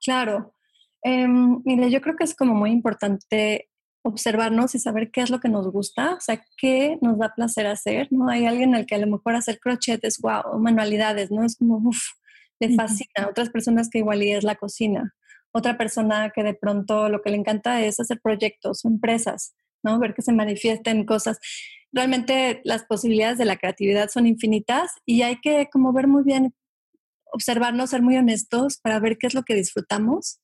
Claro, 0.00 0.54
eh, 1.02 1.28
mire, 1.28 1.90
yo 1.90 2.00
creo 2.00 2.16
que 2.16 2.24
es 2.24 2.34
como 2.34 2.54
muy 2.54 2.70
importante 2.70 3.68
observarnos 4.02 4.74
y 4.74 4.78
saber 4.78 5.10
qué 5.10 5.20
es 5.20 5.30
lo 5.30 5.40
que 5.40 5.48
nos 5.48 5.70
gusta, 5.70 6.14
o 6.14 6.20
sea, 6.20 6.42
qué 6.56 6.98
nos 7.02 7.18
da 7.18 7.34
placer 7.34 7.66
hacer, 7.66 8.08
¿no? 8.10 8.28
Hay 8.28 8.46
alguien 8.46 8.74
al 8.74 8.86
que 8.86 8.94
a 8.94 8.98
lo 8.98 9.06
mejor 9.06 9.34
hacer 9.34 9.58
crochetes, 9.58 10.18
wow, 10.20 10.58
manualidades, 10.58 11.30
¿no? 11.30 11.44
Es 11.44 11.56
como, 11.56 11.76
uff, 11.76 12.02
le 12.60 12.74
fascina. 12.74 13.28
Otras 13.28 13.50
personas 13.50 13.88
que 13.90 13.98
igual 13.98 14.22
y 14.22 14.32
es 14.32 14.44
la 14.44 14.56
cocina. 14.56 15.14
Otra 15.52 15.76
persona 15.76 16.30
que 16.34 16.42
de 16.42 16.54
pronto 16.54 17.08
lo 17.08 17.22
que 17.22 17.30
le 17.30 17.36
encanta 17.36 17.82
es 17.82 18.00
hacer 18.00 18.20
proyectos 18.22 18.84
empresas, 18.84 19.54
¿no? 19.82 19.98
Ver 19.98 20.14
que 20.14 20.22
se 20.22 20.32
manifiesten 20.32 21.04
cosas. 21.04 21.38
Realmente 21.92 22.60
las 22.64 22.84
posibilidades 22.84 23.38
de 23.38 23.46
la 23.46 23.56
creatividad 23.56 24.08
son 24.08 24.26
infinitas 24.26 24.92
y 25.06 25.22
hay 25.22 25.36
que 25.40 25.68
como 25.72 25.92
ver 25.92 26.06
muy 26.06 26.22
bien, 26.22 26.54
observarnos, 27.32 27.90
ser 27.90 28.02
muy 28.02 28.16
honestos 28.16 28.78
para 28.82 29.00
ver 29.00 29.18
qué 29.18 29.26
es 29.26 29.34
lo 29.34 29.42
que 29.42 29.54
disfrutamos 29.54 30.40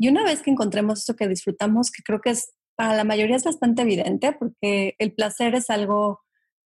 y 0.00 0.08
una 0.08 0.24
vez 0.24 0.40
que 0.40 0.50
encontremos 0.50 1.00
eso 1.00 1.14
que 1.14 1.28
disfrutamos, 1.28 1.90
que 1.90 2.02
creo 2.02 2.22
que 2.22 2.30
es 2.30 2.54
para 2.74 2.96
la 2.96 3.04
mayoría 3.04 3.36
es 3.36 3.44
bastante 3.44 3.82
evidente, 3.82 4.32
porque 4.32 4.94
el 4.98 5.12
placer 5.12 5.54
es 5.54 5.68
algo 5.68 6.20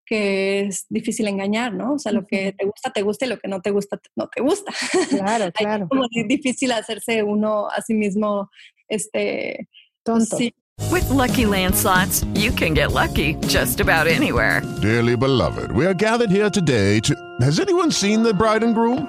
que 0.07 0.61
es 0.61 0.87
difícil 0.89 1.27
engañar, 1.27 1.75
¿no? 1.75 1.95
O 1.95 1.99
sea, 1.99 2.13
lo 2.13 2.25
que 2.25 2.53
te 2.53 2.65
gusta, 2.65 2.93
te 2.93 3.03
gusta 3.03 3.27
y 3.27 3.29
lo 3.31 3.39
que 3.39 3.49
no 3.49 3.61
te 3.61 3.73
gusta, 3.73 4.01
no 4.15 4.29
te 4.29 4.41
gusta. 4.41 4.73
Claro, 5.09 5.51
claro. 5.55 5.85
es 5.85 5.89
como 5.89 6.07
difícil 6.29 6.71
hacerse 6.71 7.25
uno 7.25 7.67
a 7.67 7.83
sí 7.83 7.95
mismo, 7.95 8.49
este... 8.87 9.69
Tonto. 10.05 10.37
Sí. 10.37 10.55
With 10.93 11.09
lucky 11.11 11.45
landslots, 11.45 12.25
you 12.39 12.53
can 12.53 12.73
get 12.73 12.93
lucky 12.93 13.35
just 13.49 13.81
about 13.81 14.07
anywhere. 14.07 14.63
Dearly 14.81 15.17
beloved, 15.17 15.73
we 15.73 15.87
are 15.87 15.95
gathered 15.95 16.31
here 16.31 16.51
today 16.51 17.01
to... 17.01 17.17
Has 17.41 17.59
anyone 17.59 17.91
seen 17.91 18.23
the 18.23 18.33
bride 18.33 18.63
and 18.63 18.77
groom? 18.77 19.09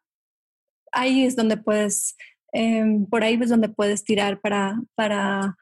ahí 0.91 1.25
es 1.25 1.35
donde 1.35 1.57
puedes, 1.57 2.15
eh, 2.53 2.83
por 3.09 3.23
ahí 3.23 3.37
es 3.41 3.49
donde 3.49 3.69
puedes 3.69 4.03
tirar 4.03 4.39
para, 4.41 4.81
para, 4.95 5.57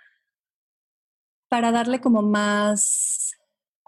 para 1.49 1.71
darle 1.71 2.01
como 2.01 2.21
más 2.21 3.31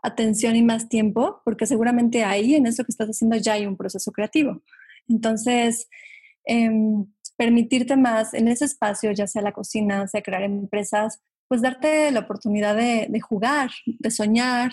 atención 0.04 0.56
y 0.56 0.63
más 0.63 0.89
tiempo, 0.89 1.41
porque 1.45 1.65
seguramente 1.65 2.23
ahí 2.23 2.56
en 2.56 2.65
eso 2.65 2.84
que 2.84 2.91
estás 2.91 3.10
haciendo 3.10 3.38
ya 3.38 3.54
hay 3.54 3.65
un 3.65 3.77
proceso 3.77 4.12
creativo. 4.12 4.62
Entonces, 5.08 5.88
eh, 6.47 6.69
permitirte 7.38 7.97
más 7.97 8.34
en 8.34 8.47
ese 8.47 8.65
espacio, 8.65 9.12
ya 9.12 9.27
sea 9.27 9.41
la 9.41 9.51
cocina, 9.51 10.08
sea 10.08 10.21
crear 10.21 10.43
empresas, 10.43 11.21
pues 11.47 11.62
darte 11.62 12.12
la 12.12 12.21
oportunidad 12.21 12.75
de, 12.75 13.08
de 13.10 13.19
jugar, 13.19 13.71
de 13.86 14.12
soñar. 14.12 14.71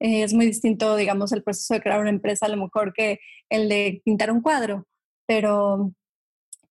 Eh, 0.00 0.22
es 0.22 0.34
muy 0.34 0.46
distinto, 0.46 0.94
digamos, 0.96 1.32
el 1.32 1.42
proceso 1.42 1.74
de 1.74 1.80
crear 1.80 2.00
una 2.00 2.10
empresa 2.10 2.46
a 2.46 2.48
lo 2.50 2.58
mejor 2.58 2.92
que 2.92 3.18
el 3.48 3.68
de 3.68 4.02
pintar 4.04 4.30
un 4.30 4.42
cuadro 4.42 4.86
pero, 5.26 5.92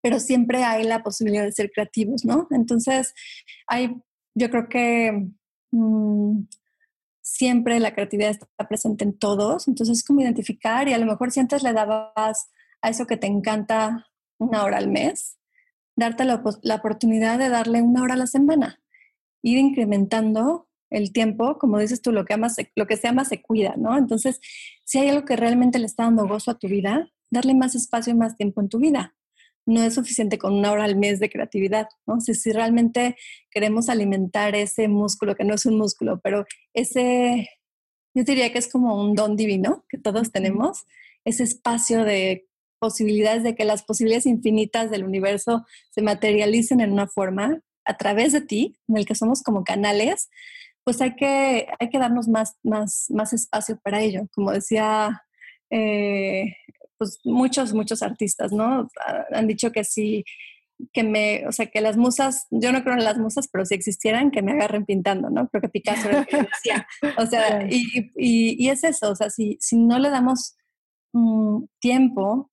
pero 0.02 0.20
siempre 0.20 0.64
hay 0.64 0.84
la 0.84 1.04
posibilidad 1.04 1.44
de 1.44 1.52
ser 1.52 1.72
creativos, 1.72 2.26
¿no? 2.26 2.48
Entonces, 2.52 3.14
hay, 3.68 3.96
yo 4.34 4.50
creo 4.50 4.70
que 4.70 5.30
mmm, 5.72 6.44
siempre 7.22 7.80
la 7.80 7.94
creatividad 7.94 8.32
está 8.32 8.68
presente 8.68 9.04
en 9.04 9.18
todos, 9.18 9.68
entonces 9.68 10.00
es 10.00 10.04
como 10.04 10.22
identificar 10.22 10.88
y 10.88 10.94
a 10.94 10.98
lo 10.98 11.06
mejor 11.06 11.32
si 11.32 11.40
antes 11.40 11.64
le 11.64 11.74
dabas 11.74 12.50
a 12.82 12.90
eso 12.90 13.08
que 13.08 13.18
te 13.18 13.28
encanta 13.28 14.08
una 14.38 14.64
hora 14.64 14.78
al 14.78 14.90
mes, 14.90 15.38
darte 15.96 16.24
la, 16.26 16.44
la 16.62 16.76
oportunidad 16.76 17.40
de 17.40 17.50
darle 17.50 17.82
una 17.82 18.04
hora 18.04 18.14
a 18.14 18.18
la 18.18 18.28
semana, 18.28 18.80
ir 19.42 19.58
incrementando 19.58 20.68
el 20.90 21.12
tiempo, 21.12 21.58
como 21.58 21.80
dices 21.80 22.02
tú, 22.02 22.12
lo 22.12 22.26
que, 22.26 22.34
amas, 22.34 22.58
lo 22.76 22.86
que 22.86 22.98
se 22.98 23.08
ama 23.08 23.26
se 23.26 23.42
cuida, 23.42 23.74
¿no? 23.76 23.98
Entonces, 23.98 24.40
si 24.84 25.00
hay 25.00 25.10
algo 25.10 25.26
que 25.26 25.36
realmente 25.36 25.80
le 25.80 25.88
está 25.88 26.04
dando 26.04 26.28
gozo 26.28 26.52
a 26.52 26.60
tu 26.60 26.68
vida, 26.68 27.12
darle 27.30 27.54
más 27.54 27.76
espacio 27.76 28.14
y 28.14 28.16
más 28.16 28.36
tiempo 28.36 28.62
en 28.62 28.70
tu 28.70 28.80
vida. 28.80 29.16
No 29.66 29.82
es 29.82 29.96
suficiente 29.96 30.38
con 30.38 30.54
una 30.54 30.72
hora 30.72 30.84
al 30.84 30.96
mes 30.96 31.20
de 31.20 31.30
creatividad, 31.30 31.88
¿no? 32.06 32.22
Si, 32.22 32.36
si 32.36 32.52
realmente 32.52 33.16
queremos 33.50 33.90
alimentar 33.90 34.56
ese 34.56 34.88
músculo, 34.88 35.36
que 35.36 35.44
no 35.44 35.56
es 35.56 35.66
un 35.66 35.78
músculo, 35.78 36.20
pero 36.24 36.46
ese, 36.74 37.50
yo 38.14 38.24
diría 38.24 38.52
que 38.52 38.60
es 38.60 38.72
como 38.72 39.02
un 39.02 39.16
don 39.16 39.36
divino 39.36 39.86
que 39.90 39.98
todos 39.98 40.32
tenemos, 40.32 40.86
ese 41.24 41.44
espacio 41.44 42.04
de 42.04 42.48
posibilidades 42.80 43.44
de 43.44 43.56
que 43.56 43.66
las 43.66 43.84
posibilidades 43.84 44.28
infinitas 44.28 44.92
del 44.92 45.04
universo 45.04 45.66
se 45.90 46.04
materialicen 46.04 46.82
en 46.82 46.92
una 46.92 47.08
forma 47.08 47.62
a 47.86 47.98
través 47.98 48.34
de 48.34 48.42
ti, 48.42 48.78
en 48.88 48.98
el 48.98 49.06
que 49.06 49.16
somos 49.16 49.42
como 49.42 49.64
canales, 49.64 50.30
pues 50.84 51.02
hay 51.02 51.16
que, 51.16 51.68
hay 51.80 51.90
que 51.90 51.98
darnos 51.98 52.28
más, 52.28 52.58
más, 52.64 53.08
más 53.10 53.34
espacio 53.34 53.80
para 53.84 54.02
ello. 54.02 54.28
Como 54.34 54.52
decía, 54.52 55.24
eh, 55.72 56.56
pues 56.98 57.20
muchos, 57.24 57.74
muchos 57.74 58.02
artistas, 58.02 58.52
¿no? 58.52 58.90
Han 59.32 59.48
dicho 59.48 59.72
que 59.72 59.84
sí, 59.84 60.24
que 60.94 61.04
me, 61.04 61.48
o 61.48 61.52
sea, 61.52 61.68
que 61.68 61.82
las 61.82 61.98
musas, 61.98 62.48
yo 62.52 62.72
no 62.72 62.84
creo 62.84 62.96
en 62.96 63.04
las 63.04 63.18
musas, 63.18 63.48
pero 63.52 63.66
si 63.66 63.76
existieran, 63.76 64.32
que 64.32 64.42
me 64.42 64.54
agarren 64.54 64.86
pintando, 64.86 65.30
¿no? 65.30 65.48
Creo 65.50 65.62
que 65.62 65.70
Picasso 65.70 66.10
era 66.10 66.20
el 66.20 66.26
que 66.26 66.38
decía. 66.38 66.88
O 67.18 67.26
sea, 67.26 67.68
y, 67.70 68.12
y, 68.16 68.70
es 68.70 68.84
eso, 68.84 69.12
o 69.12 69.16
sea, 69.16 69.30
si, 69.30 69.58
si 69.60 69.78
no 69.78 70.00
le 70.00 70.10
damos 70.10 70.56
mm, 71.14 71.64
tiempo 71.80 72.52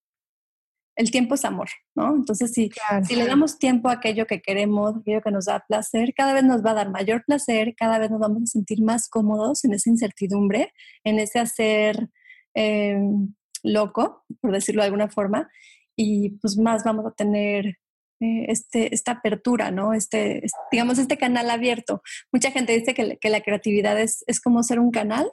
el 0.94 1.10
tiempo 1.10 1.34
es 1.34 1.44
amor, 1.44 1.68
¿no? 1.94 2.14
Entonces, 2.14 2.52
si, 2.52 2.70
si 3.06 3.16
le 3.16 3.26
damos 3.26 3.58
tiempo 3.58 3.88
a 3.88 3.92
aquello 3.92 4.26
que 4.26 4.42
queremos, 4.42 4.96
aquello 4.96 5.22
que 5.22 5.30
nos 5.30 5.46
da 5.46 5.64
placer, 5.66 6.12
cada 6.14 6.34
vez 6.34 6.44
nos 6.44 6.64
va 6.64 6.72
a 6.72 6.74
dar 6.74 6.90
mayor 6.90 7.24
placer, 7.24 7.74
cada 7.76 7.98
vez 7.98 8.10
nos 8.10 8.20
vamos 8.20 8.42
a 8.42 8.46
sentir 8.46 8.82
más 8.82 9.08
cómodos 9.08 9.64
en 9.64 9.72
esa 9.72 9.88
incertidumbre, 9.88 10.72
en 11.04 11.18
ese 11.18 11.38
hacer 11.38 12.10
em, 12.54 13.34
loco, 13.62 14.24
por 14.40 14.52
decirlo 14.52 14.82
de 14.82 14.86
alguna 14.86 15.08
forma, 15.08 15.50
y 15.96 16.30
pues 16.40 16.56
más 16.56 16.84
vamos 16.84 17.06
a 17.06 17.12
tener 17.12 17.78
eh, 18.20 18.46
este, 18.48 18.94
esta 18.94 19.12
apertura, 19.12 19.70
¿no? 19.70 19.94
Este, 19.94 20.44
digamos, 20.70 20.98
este 20.98 21.18
canal 21.18 21.50
abierto. 21.50 22.02
Mucha 22.32 22.50
gente 22.50 22.76
dice 22.78 22.94
que, 22.94 23.18
que 23.18 23.30
la 23.30 23.40
creatividad 23.40 24.00
es, 24.00 24.22
es, 24.26 24.40
como 24.40 24.62
ser 24.62 24.78
un 24.78 24.90
canal. 24.90 25.30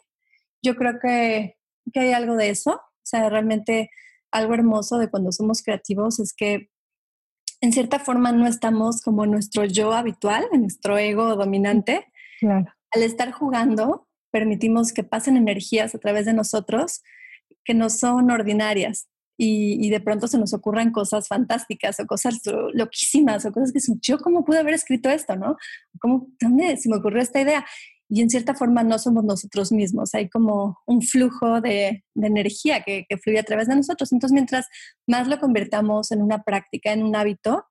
Yo 0.64 0.76
creo 0.76 1.00
que, 1.00 1.58
que 1.94 2.00
hay 2.00 2.14
algo 2.14 2.36
de 2.36 2.50
eso. 2.50 2.72
O 2.72 3.06
sea, 3.06 3.30
realmente 3.30 3.92
algo 4.32 4.54
hermoso 4.54 4.98
de 4.98 5.10
cuando 5.10 5.32
somos 5.32 5.62
creativos 5.62 6.20
es 6.20 6.34
que 6.34 6.70
en 7.62 7.74
cierta 7.74 8.00
forma 8.00 8.32
no 8.32 8.48
estamos 8.48 9.02
como 9.02 9.26
nuestro 9.26 9.66
yo 9.66 9.94
habitual, 9.94 10.48
en 10.52 10.62
nuestro 10.62 10.98
ego 10.98 11.36
dominante. 11.36 12.08
Al 12.42 13.04
estar 13.04 13.32
jugando, 13.32 14.08
permitimos 14.32 14.94
que 14.94 15.04
pasen 15.04 15.38
energías 15.38 15.94
a 15.94 16.00
través 16.00 16.26
de 16.26 16.34
nosotros 16.34 17.04
que 17.64 17.74
no 17.74 17.90
son 17.90 18.32
ordinarias. 18.32 19.08
Y, 19.42 19.90
de 19.90 20.02
pronto 20.02 20.28
se 20.28 20.38
nos 20.38 20.54
ocurran 20.54 20.92
cosas 20.92 21.30
fantásticas 21.30 21.98
o 22.02 22.06
cosas 22.06 22.42
loquísimas 22.74 23.46
o 23.46 23.54
cosas 23.54 23.72
que 23.72 23.80
son, 23.80 23.98
yo 24.02 24.18
cómo 24.18 24.44
pude 24.44 24.60
haber 24.60 24.74
escrito 24.74 25.10
esto, 25.10 25.38
¿no? 25.38 25.56
¿Cómo, 26.02 26.28
¿Dónde 26.42 26.76
se 26.76 26.90
me 26.90 26.98
ocurrió 26.98 27.22
esta 27.22 27.40
idea? 27.40 27.66
y 28.10 28.22
en 28.22 28.30
cierta 28.30 28.56
forma 28.56 28.84
no 28.84 28.98
somos 28.98 29.24
nosotros 29.24 29.72
mismos, 29.72 30.16
hay 30.16 30.30
como 30.30 30.80
un 30.88 31.02
flujo 31.04 31.62
de, 31.62 32.04
energía 32.16 32.82
que, 32.82 33.06
fluye 33.24 33.40
a 33.40 33.44
través 33.44 33.68
de 33.68 33.76
nosotros. 33.76 34.12
Entonces, 34.12 34.34
mientras 34.34 34.68
más 35.08 35.28
lo 35.28 35.40
convirtamos 35.40 36.12
en 36.12 36.24
una 36.24 36.42
práctica, 36.42 36.92
en 36.92 37.04
un 37.04 37.16
hábito, 37.16 37.66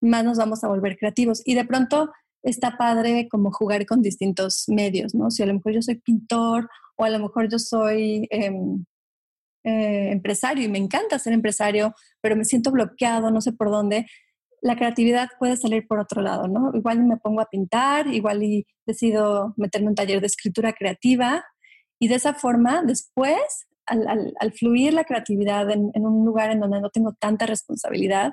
más 0.00 0.24
nos 0.24 0.38
vamos 0.38 0.64
a 0.64 0.68
volver 0.68 0.96
creativos. 0.96 1.42
Y 1.44 1.54
de 1.54 1.66
pronto 1.66 2.10
está 2.42 2.78
padre 2.78 3.28
como 3.30 3.52
jugar 3.52 3.84
con 3.84 4.00
distintos 4.00 4.64
medios, 4.68 5.14
¿no? 5.14 5.30
Si 5.30 5.42
a 5.42 5.46
lo 5.46 5.52
mejor 5.52 5.74
yo 5.74 5.82
soy 5.82 5.96
pintor 5.96 6.70
o 6.96 7.04
a 7.04 7.10
lo 7.10 7.18
mejor 7.18 7.50
yo 7.50 7.58
soy 7.58 8.26
em, 8.30 8.86
eh, 9.64 10.10
empresario 10.10 10.64
y 10.64 10.68
me 10.68 10.78
encanta 10.78 11.18
ser 11.18 11.32
empresario, 11.32 11.94
pero 12.20 12.36
me 12.36 12.44
siento 12.44 12.70
bloqueado, 12.70 13.30
no 13.30 13.40
sé 13.40 13.52
por 13.52 13.70
dónde, 13.70 14.06
la 14.62 14.76
creatividad 14.76 15.28
puede 15.38 15.56
salir 15.56 15.86
por 15.86 15.98
otro 15.98 16.22
lado, 16.22 16.48
¿no? 16.48 16.70
Igual 16.74 17.04
me 17.04 17.16
pongo 17.16 17.40
a 17.40 17.48
pintar, 17.48 18.06
igual 18.08 18.42
y 18.42 18.66
decido 18.86 19.54
meterme 19.56 19.86
en 19.86 19.88
un 19.90 19.94
taller 19.94 20.20
de 20.20 20.26
escritura 20.26 20.72
creativa 20.72 21.44
y 21.98 22.08
de 22.08 22.14
esa 22.16 22.34
forma 22.34 22.82
después, 22.82 23.66
al, 23.86 24.52
fluir 24.52 24.94
la 24.94 25.04
creatividad 25.04 25.70
en, 25.70 25.90
un 25.94 26.24
lugar 26.24 26.50
en 26.50 26.60
donde 26.60 26.80
no 26.80 26.90
tengo 26.90 27.14
tanta 27.18 27.46
responsabilidad, 27.46 28.32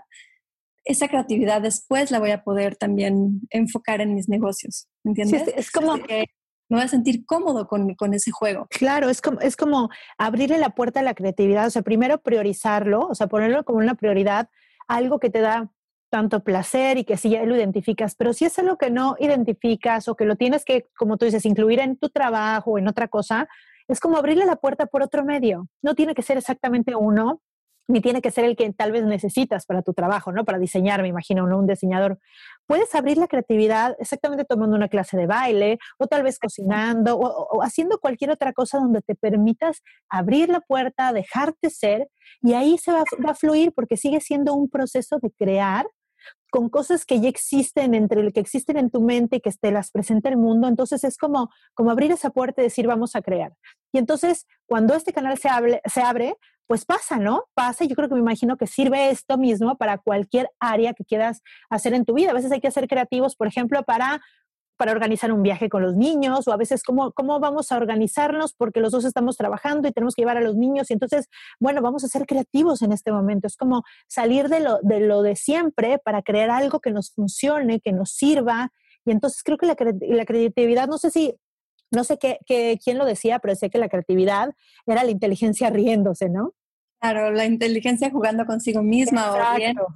esa 0.84 1.08
creatividad 1.08 1.62
después 1.62 2.12
la 2.12 2.20
voy 2.20 2.32
a 2.32 2.44
poder 2.44 2.76
también 2.78 3.42
enfocar 3.50 4.00
en 4.02 4.13
mis 4.13 4.30
negocios, 4.30 4.88
¿entiendes? 5.04 5.48
es 5.56 5.72
como... 5.72 5.96
que 5.96 6.26
me 6.70 6.78
voy 6.78 6.86
a 6.86 6.90
sentir 6.90 7.26
cómodo 7.26 7.68
con, 7.68 7.96
con, 7.96 8.14
ese 8.14 8.32
juego. 8.32 8.68
Claro, 8.70 9.10
es 9.10 9.22
como, 9.22 9.40
es 9.40 9.56
como 9.56 9.90
abrirle 10.18 10.58
la 10.58 10.72
puerta 10.72 11.00
a 11.00 11.04
la 11.04 11.14
creatividad, 11.14 11.68
o 11.68 11.70
sea, 11.70 11.82
primero 11.82 12.20
priorizarlo, 12.20 13.08
o 13.08 13.16
sea, 13.16 13.28
ponerlo 13.28 13.64
como 13.64 13.80
una 13.80 13.96
prioridad, 13.96 14.50
algo 14.88 15.20
que 15.20 15.30
te 15.30 15.42
da 15.42 15.72
tanto 16.10 16.44
placer 16.44 16.98
y 16.98 17.04
que 17.04 17.18
sí 17.18 17.30
ya 17.30 17.44
lo 17.44 17.56
identificas, 17.56 18.16
pero 18.16 18.34
si 18.34 18.46
es 18.46 18.58
algo 18.60 18.78
que 18.78 18.90
no 18.90 19.16
identificas 19.20 20.08
o 20.08 20.16
que 20.16 20.26
lo 20.26 20.36
tienes 20.36 20.64
que, 20.64 20.88
como 20.98 21.18
tú 21.18 21.26
dices, 21.26 21.46
incluir 21.46 21.80
en 21.80 21.98
tu 21.98 22.10
trabajo 22.10 22.72
o 22.72 22.78
en 22.78 22.88
otra 22.88 23.08
cosa, 23.08 23.48
es 23.88 24.00
como 24.00 24.18
abrirle 24.18 24.46
la 24.46 24.58
puerta 24.58 24.86
por 24.86 25.02
otro 25.02 25.24
medio. 25.24 25.68
No 25.82 25.96
tiene 25.96 26.14
que 26.14 26.22
ser 26.22 26.38
exactamente 26.38 26.96
uno, 26.96 27.42
ni 27.88 28.02
tiene 28.02 28.22
que 28.22 28.32
ser 28.32 28.44
el 28.44 28.56
que 28.56 28.72
tal 28.74 28.92
vez 28.92 29.06
necesitas 29.06 29.66
para 29.66 29.82
tu 29.82 29.94
trabajo, 29.94 30.32
¿no? 30.32 30.44
Para 30.44 30.60
diseñar, 30.60 31.02
me 31.02 31.08
imagino, 31.08 31.48
¿no? 31.48 31.58
Un 31.58 31.68
diseñador. 31.68 32.20
Puedes 32.68 32.94
abrir 32.96 33.18
la 33.18 33.28
creatividad 33.28 33.96
exactamente 34.00 34.46
tomando 34.46 34.76
una 34.76 34.90
clase 34.90 35.18
de 35.18 35.26
baile 35.26 35.80
o 35.98 36.08
tal 36.08 36.24
vez 36.24 36.38
cocinando 36.38 37.18
o, 37.18 37.64
haciendo 37.64 37.98
cualquier 38.00 38.32
otra 38.32 38.54
cosa 38.54 38.78
donde 38.78 39.02
te 39.02 39.16
permitas 39.16 39.82
abrir 40.10 40.50
la 40.50 40.62
puerta, 40.62 41.14
dejarte 41.14 41.70
ser 41.70 42.10
y 42.42 42.54
ahí 42.54 42.78
se 42.78 42.92
va, 42.92 43.04
va 43.26 43.32
a 43.32 43.36
fluir 43.36 43.72
porque 43.74 43.98
sigue 43.98 44.20
siendo 44.22 44.54
un 44.54 44.70
proceso 44.70 45.18
de 45.22 45.32
crear 45.32 45.88
con 46.50 46.70
cosas 46.70 47.06
que 47.06 47.20
ya 47.20 47.30
existen, 47.30 47.94
entre 47.94 48.32
que 48.32 48.40
existen 48.40 48.78
en 48.78 48.90
tu 48.90 49.02
mente 49.02 49.38
y 49.38 49.42
que 49.42 49.52
te 49.52 49.72
las 49.72 49.92
presenta 49.92 50.30
el 50.30 50.38
mundo. 50.38 50.68
Entonces 50.68 51.04
es 51.04 51.18
como, 51.18 51.50
como 51.74 51.92
abrir 51.92 52.12
esa 52.12 52.30
puerta 52.30 52.62
y 52.62 52.66
decir, 52.66 52.88
vamos 52.88 53.16
a 53.16 53.22
crear. 53.22 53.54
Y 53.92 53.98
entonces, 53.98 54.46
cuando 54.66 54.94
este 54.94 55.14
canal 55.14 55.38
se, 55.38 55.50
se 55.86 56.02
abre, 56.02 56.38
pues 56.68 56.86
pasa, 56.86 57.18
¿no? 57.18 57.46
Pasa. 57.54 57.86
Yo 57.86 57.96
creo 57.96 58.10
que 58.10 58.16
me 58.16 58.22
imagino 58.22 58.58
que 58.58 58.68
sirve 58.68 59.10
esto 59.10 59.38
mismo 59.38 59.78
para 59.78 59.98
cualquier 59.98 60.50
área 60.60 60.94
que 60.94 61.06
quieras 61.06 61.42
hacer 61.70 61.94
en 61.94 62.06
tu 62.06 62.14
vida. 62.14 62.32
A 62.32 62.34
veces 62.34 62.52
hay 62.52 62.62
que 62.62 62.72
ser 62.72 62.88
creativos, 62.88 63.36
por 63.36 63.48
ejemplo, 63.48 63.84
para 63.84 64.22
para 64.78 64.92
organizar 64.92 65.32
un 65.32 65.42
viaje 65.42 65.70
con 65.70 65.82
los 65.82 65.96
niños 65.96 66.48
o 66.48 66.54
a 66.54 66.58
veces 66.58 66.84
cómo, 66.84 67.12
cómo 67.12 67.40
vamos 67.40 67.72
a 67.72 67.78
organizarnos 67.78 68.54
porque 68.54 68.80
los 68.80 68.92
dos 68.92 69.06
estamos 69.06 69.36
trabajando 69.36 69.88
y 69.88 69.92
tenemos 69.92 70.14
que 70.16 70.22
llevar 70.22 70.38
a 70.38 70.42
los 70.42 70.56
niños 70.56 70.90
y 70.90 70.94
entonces, 70.94 71.30
bueno, 71.60 71.82
vamos 71.82 72.04
a 72.04 72.08
ser 72.08 72.26
creativos 72.26 72.82
en 72.84 72.92
este 72.92 73.12
momento. 73.12 73.48
Es 73.48 73.58
como 73.58 73.84
salir 74.08 74.50
de 74.50 74.60
lo 74.60 74.80
de, 74.84 75.00
lo 75.02 75.24
de 75.24 75.36
siempre 75.36 76.00
para 76.00 76.22
crear 76.22 76.52
algo 76.52 76.80
que 76.80 76.92
nos 76.92 77.12
funcione, 77.12 77.82
que 77.82 77.92
nos 77.92 78.12
sirva. 78.12 78.72
Y 79.04 79.12
entonces 79.12 79.42
creo 79.44 79.58
que 79.58 79.66
la, 79.66 79.76
la 80.02 80.26
creatividad, 80.26 80.88
no 80.88 80.98
sé 81.00 81.10
si, 81.10 81.34
no 81.92 82.04
sé 82.04 82.18
qué, 82.18 82.40
quién 82.84 82.98
lo 82.98 83.06
decía, 83.06 83.40
pero 83.40 83.56
sé 83.56 83.70
que 83.70 83.80
la 83.80 83.90
creatividad 83.90 84.54
era 84.86 85.04
la 85.04 85.12
inteligencia 85.12 85.70
riéndose, 85.70 86.30
¿no? 86.30 86.54
Claro, 87.00 87.32
la 87.32 87.46
inteligencia 87.46 88.10
jugando 88.10 88.46
consigo 88.46 88.82
misma 88.82 89.32
o 89.32 89.56
riendo. 89.56 89.88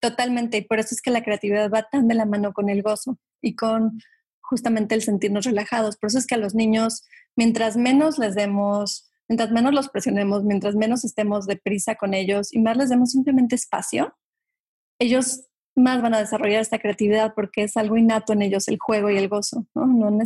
Totalmente, 0.00 0.56
y 0.56 0.62
por 0.62 0.80
eso 0.80 0.94
es 0.94 1.00
que 1.00 1.12
la 1.12 1.22
creatividad 1.22 1.70
va 1.70 1.84
tan 1.84 2.08
de 2.08 2.16
la 2.16 2.26
mano 2.26 2.52
con 2.52 2.68
el 2.68 2.82
gozo 2.82 3.18
y 3.40 3.54
con 3.54 4.00
justamente 4.40 4.96
el 4.96 5.02
sentirnos 5.02 5.44
relajados. 5.44 5.96
Por 5.96 6.08
eso 6.08 6.18
es 6.18 6.26
que 6.26 6.34
a 6.34 6.38
los 6.38 6.54
niños, 6.54 7.04
mientras 7.36 7.76
menos 7.76 8.18
les 8.18 8.34
demos, 8.34 9.10
mientras 9.28 9.52
menos 9.52 9.72
los 9.72 9.88
presionemos, 9.88 10.42
mientras 10.42 10.74
menos 10.74 11.04
estemos 11.04 11.46
deprisa 11.46 11.94
con 11.94 12.14
ellos 12.14 12.52
y 12.52 12.58
más 12.58 12.76
les 12.76 12.88
demos 12.88 13.12
simplemente 13.12 13.54
espacio, 13.54 14.14
ellos 14.98 15.48
más 15.76 16.02
van 16.02 16.14
a 16.14 16.18
desarrollar 16.18 16.60
esta 16.60 16.80
creatividad 16.80 17.32
porque 17.34 17.62
es 17.62 17.76
algo 17.76 17.96
innato 17.96 18.32
en 18.32 18.42
ellos, 18.42 18.68
el 18.68 18.78
juego 18.78 19.08
y 19.08 19.16
el 19.16 19.28
gozo. 19.28 19.66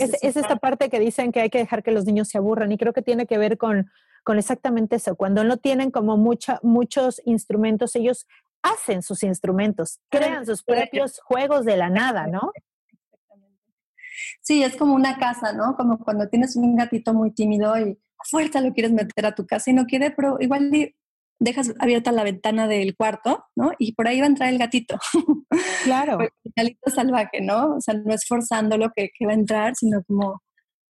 es, 0.01 0.15
es, 0.23 0.37
esta 0.37 0.57
parte 0.57 0.89
que 0.89 0.99
dicen 0.99 1.31
que 1.31 1.41
hay 1.41 1.51
que 1.51 1.59
dejar 1.59 1.83
que 1.83 1.93
los 1.93 2.05
niños 2.05 2.29
se 2.29 2.39
aburran 2.39 2.73
y 2.73 2.79
creo 2.79 2.93
que 2.93 3.03
tiene 3.03 3.27
que 3.27 3.39
ver 3.39 3.59
con, 3.59 3.91
con 4.27 4.39
exactamente 4.41 4.97
eso. 4.97 5.15
Cuando 5.15 5.45
no 5.45 5.57
tienen 5.57 5.93
como 5.93 6.17
mucha, 6.17 6.59
muchos 6.65 7.23
instrumentos, 7.25 7.95
ellos 7.95 8.27
hacen 8.61 9.03
sus 9.03 9.23
instrumentos, 9.23 10.01
crean 10.11 10.45
sus 10.45 10.65
propios 10.65 11.21
juegos 11.21 11.65
de 11.65 11.77
la 11.77 11.91
nada, 11.91 12.27
¿no? 12.27 12.51
Sí, 14.43 14.65
es 14.65 14.77
como 14.77 14.95
una 14.97 15.17
casa, 15.19 15.53
¿no? 15.53 15.77
Como 15.77 16.01
cuando 16.01 16.29
tienes 16.29 16.57
un 16.57 16.75
gatito 16.75 17.15
muy 17.15 17.31
tímido 17.31 17.79
y 17.79 17.93
a 17.93 18.25
fuerza 18.29 18.61
lo 18.61 18.75
quieres 18.75 18.91
meter 18.91 19.27
a 19.27 19.35
tu 19.37 19.47
casa 19.47 19.71
y 19.71 19.75
no 19.75 19.87
quiere, 19.87 20.11
pero 20.11 20.39
igual 20.41 20.73
dejas 21.39 21.73
abierta 21.79 22.11
la 22.11 22.25
ventana 22.25 22.67
del 22.67 22.97
cuarto, 22.97 23.45
¿no? 23.55 23.75
Y 23.79 23.93
por 23.95 24.09
ahí 24.09 24.19
va 24.19 24.27
a 24.27 24.31
entrar 24.31 24.49
el 24.49 24.59
gatito. 24.59 24.99
Claro. 25.85 26.19
el 26.19 26.31
gatito 26.57 26.91
salvaje, 26.91 27.41
¿no? 27.43 27.77
O 27.77 27.81
sea, 27.81 27.95
no 27.95 28.13
es 28.13 28.27
forzándolo 28.27 28.91
que, 28.93 29.11
que 29.17 29.25
va 29.25 29.31
a 29.31 29.37
entrar, 29.37 29.77
sino 29.77 30.03
como 30.03 30.43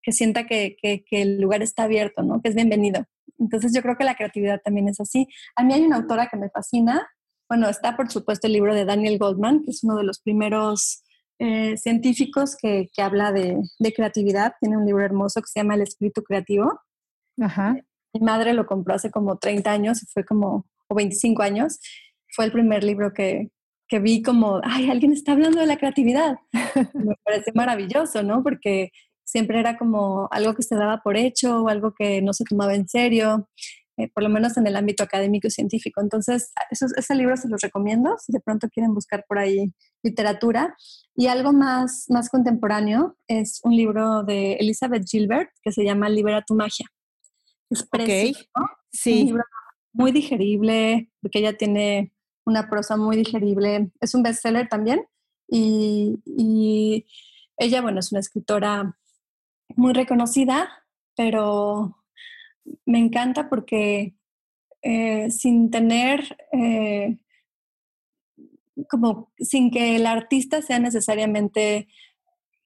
que 0.01 0.13
sienta 0.13 0.45
que, 0.45 0.77
que, 0.81 1.03
que, 1.03 1.21
el 1.21 1.41
lugar 1.41 1.61
está 1.61 1.83
abierto, 1.83 2.23
¿no? 2.23 2.41
Que 2.41 2.47
es 2.47 2.55
bienvenido. 2.55 3.05
Entonces 3.39 3.73
yo 3.73 3.81
creo 3.81 3.97
que 3.97 4.03
la 4.03 4.15
creatividad 4.15 4.61
también 4.63 4.87
es 4.87 4.99
así. 4.99 5.27
A 5.55 5.63
mí 5.63 5.73
hay 5.73 5.81
una 5.81 5.97
autora 5.97 6.27
que 6.27 6.37
me 6.37 6.49
fascina. 6.49 7.07
Bueno, 7.49 7.69
está 7.69 7.95
por 7.95 8.09
supuesto 8.11 8.47
el 8.47 8.53
libro 8.53 8.73
de 8.73 8.85
Daniel 8.85 9.17
Goldman, 9.17 9.63
que 9.63 9.71
es 9.71 9.83
uno 9.83 9.97
de 9.97 10.03
los 10.03 10.19
primeros 10.19 11.03
eh, 11.39 11.77
científicos 11.77 12.55
que, 12.59 12.89
que 12.93 13.01
habla 13.01 13.31
de, 13.31 13.57
de, 13.79 13.93
creatividad. 13.93 14.53
Tiene 14.59 14.77
un 14.77 14.85
libro 14.85 15.03
hermoso 15.03 15.41
que 15.41 15.47
se 15.47 15.59
llama 15.59 15.75
El 15.75 15.81
espíritu 15.81 16.23
creativo. 16.23 16.79
Ajá. 17.39 17.75
Mi 18.13 18.21
madre 18.21 18.53
lo 18.53 18.65
compró 18.65 18.95
hace 18.95 19.11
como 19.11 19.37
30 19.37 19.69
años, 19.71 20.05
fue 20.13 20.23
como, 20.23 20.65
o 20.87 20.95
25 20.95 21.43
años. 21.43 21.79
Fue 22.29 22.45
el 22.45 22.51
primer 22.51 22.83
libro 22.83 23.13
que, 23.13 23.51
que 23.87 23.99
vi 23.99 24.21
como, 24.21 24.61
ay, 24.63 24.89
alguien 24.89 25.11
está 25.11 25.33
hablando 25.33 25.59
de 25.59 25.67
la 25.67 25.77
creatividad. 25.77 26.37
Me 26.93 27.15
parece 27.23 27.51
maravilloso, 27.53 28.23
¿no? 28.23 28.41
Porque 28.41 28.91
siempre 29.25 29.59
era 29.59 29.77
como 29.77 30.27
algo 30.31 30.53
que 30.55 30.63
se 30.63 30.75
daba 30.75 31.01
por 31.03 31.17
hecho 31.17 31.63
o 31.63 31.69
algo 31.69 31.93
que 31.93 32.21
no 32.21 32.31
se 32.33 32.45
tomaba 32.45 32.75
en 32.75 32.87
serio. 32.87 33.49
eh, 33.97 34.09
por 34.13 34.23
lo 34.23 34.29
menos 34.29 34.57
en 34.57 34.67
el 34.67 34.75
ámbito 34.75 35.03
académico 35.03 35.47
y 35.47 35.51
científico. 35.51 36.01
Entonces, 36.01 36.51
ese 36.69 37.15
libro 37.15 37.37
se 37.37 37.47
los 37.47 37.61
recomiendo 37.61 38.15
si 38.19 38.33
de 38.33 38.41
pronto 38.41 38.67
quieren 38.69 38.93
buscar 38.93 39.25
por 39.27 39.39
ahí 39.39 39.73
literatura. 40.03 40.75
Y 41.15 41.27
algo 41.27 41.53
más, 41.53 42.05
más 42.09 42.29
contemporáneo 42.29 43.17
es 43.27 43.61
un 43.63 43.75
libro 43.75 44.23
de 44.23 44.53
Elizabeth 44.53 45.05
Gilbert 45.07 45.49
que 45.63 45.71
se 45.71 45.83
llama 45.83 46.09
Libera 46.09 46.43
tu 46.45 46.55
magia. 46.55 46.87
Es 47.69 47.83
precioso, 47.83 48.49
sí. 48.91 49.21
un 49.21 49.27
libro 49.27 49.43
muy 49.93 50.11
digerible, 50.11 51.09
porque 51.21 51.39
ella 51.39 51.57
tiene 51.57 52.13
una 52.45 52.69
prosa 52.69 52.97
muy 52.97 53.15
digerible. 53.15 53.91
Es 54.01 54.13
un 54.13 54.23
bestseller 54.23 54.67
también. 54.67 55.05
Y, 55.47 56.19
y 56.25 57.05
ella, 57.57 57.81
bueno, 57.81 57.99
es 57.99 58.11
una 58.11 58.19
escritora 58.19 58.97
muy 59.75 59.93
reconocida, 59.93 60.69
pero 61.15 61.97
me 62.85 62.99
encanta 62.99 63.49
porque 63.49 64.15
eh, 64.81 65.31
sin 65.31 65.71
tener, 65.71 66.37
eh, 66.51 67.17
como 68.89 69.31
sin 69.37 69.71
que 69.71 69.95
el 69.95 70.05
artista 70.05 70.61
sea 70.61 70.79
necesariamente 70.79 71.87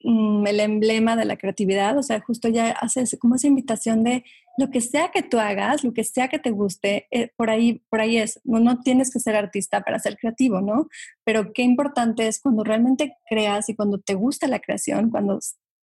mm, 0.03 0.47
el 0.47 0.59
emblema 0.59 1.15
de 1.15 1.25
la 1.25 1.37
creatividad, 1.37 1.97
o 1.97 2.03
sea, 2.03 2.19
justo 2.19 2.49
ya 2.49 2.71
hace 2.71 3.05
como 3.17 3.35
esa 3.35 3.47
invitación 3.47 4.03
de 4.03 4.25
lo 4.57 4.69
que 4.69 4.81
sea 4.81 5.11
que 5.11 5.23
tú 5.23 5.39
hagas, 5.39 5.85
lo 5.85 5.93
que 5.93 6.03
sea 6.03 6.27
que 6.27 6.39
te 6.39 6.51
guste, 6.51 7.07
eh, 7.11 7.31
por, 7.37 7.49
ahí, 7.49 7.81
por 7.89 8.01
ahí 8.01 8.17
es, 8.17 8.41
no, 8.43 8.59
no 8.59 8.81
tienes 8.81 9.11
que 9.13 9.21
ser 9.21 9.37
artista 9.37 9.81
para 9.81 9.99
ser 9.99 10.17
creativo, 10.17 10.59
¿no? 10.59 10.89
Pero 11.23 11.53
qué 11.53 11.61
importante 11.61 12.27
es 12.27 12.41
cuando 12.41 12.65
realmente 12.65 13.15
creas 13.29 13.69
y 13.69 13.75
cuando 13.75 13.99
te 13.99 14.15
gusta 14.15 14.47
la 14.49 14.59
creación, 14.59 15.09
cuando 15.09 15.39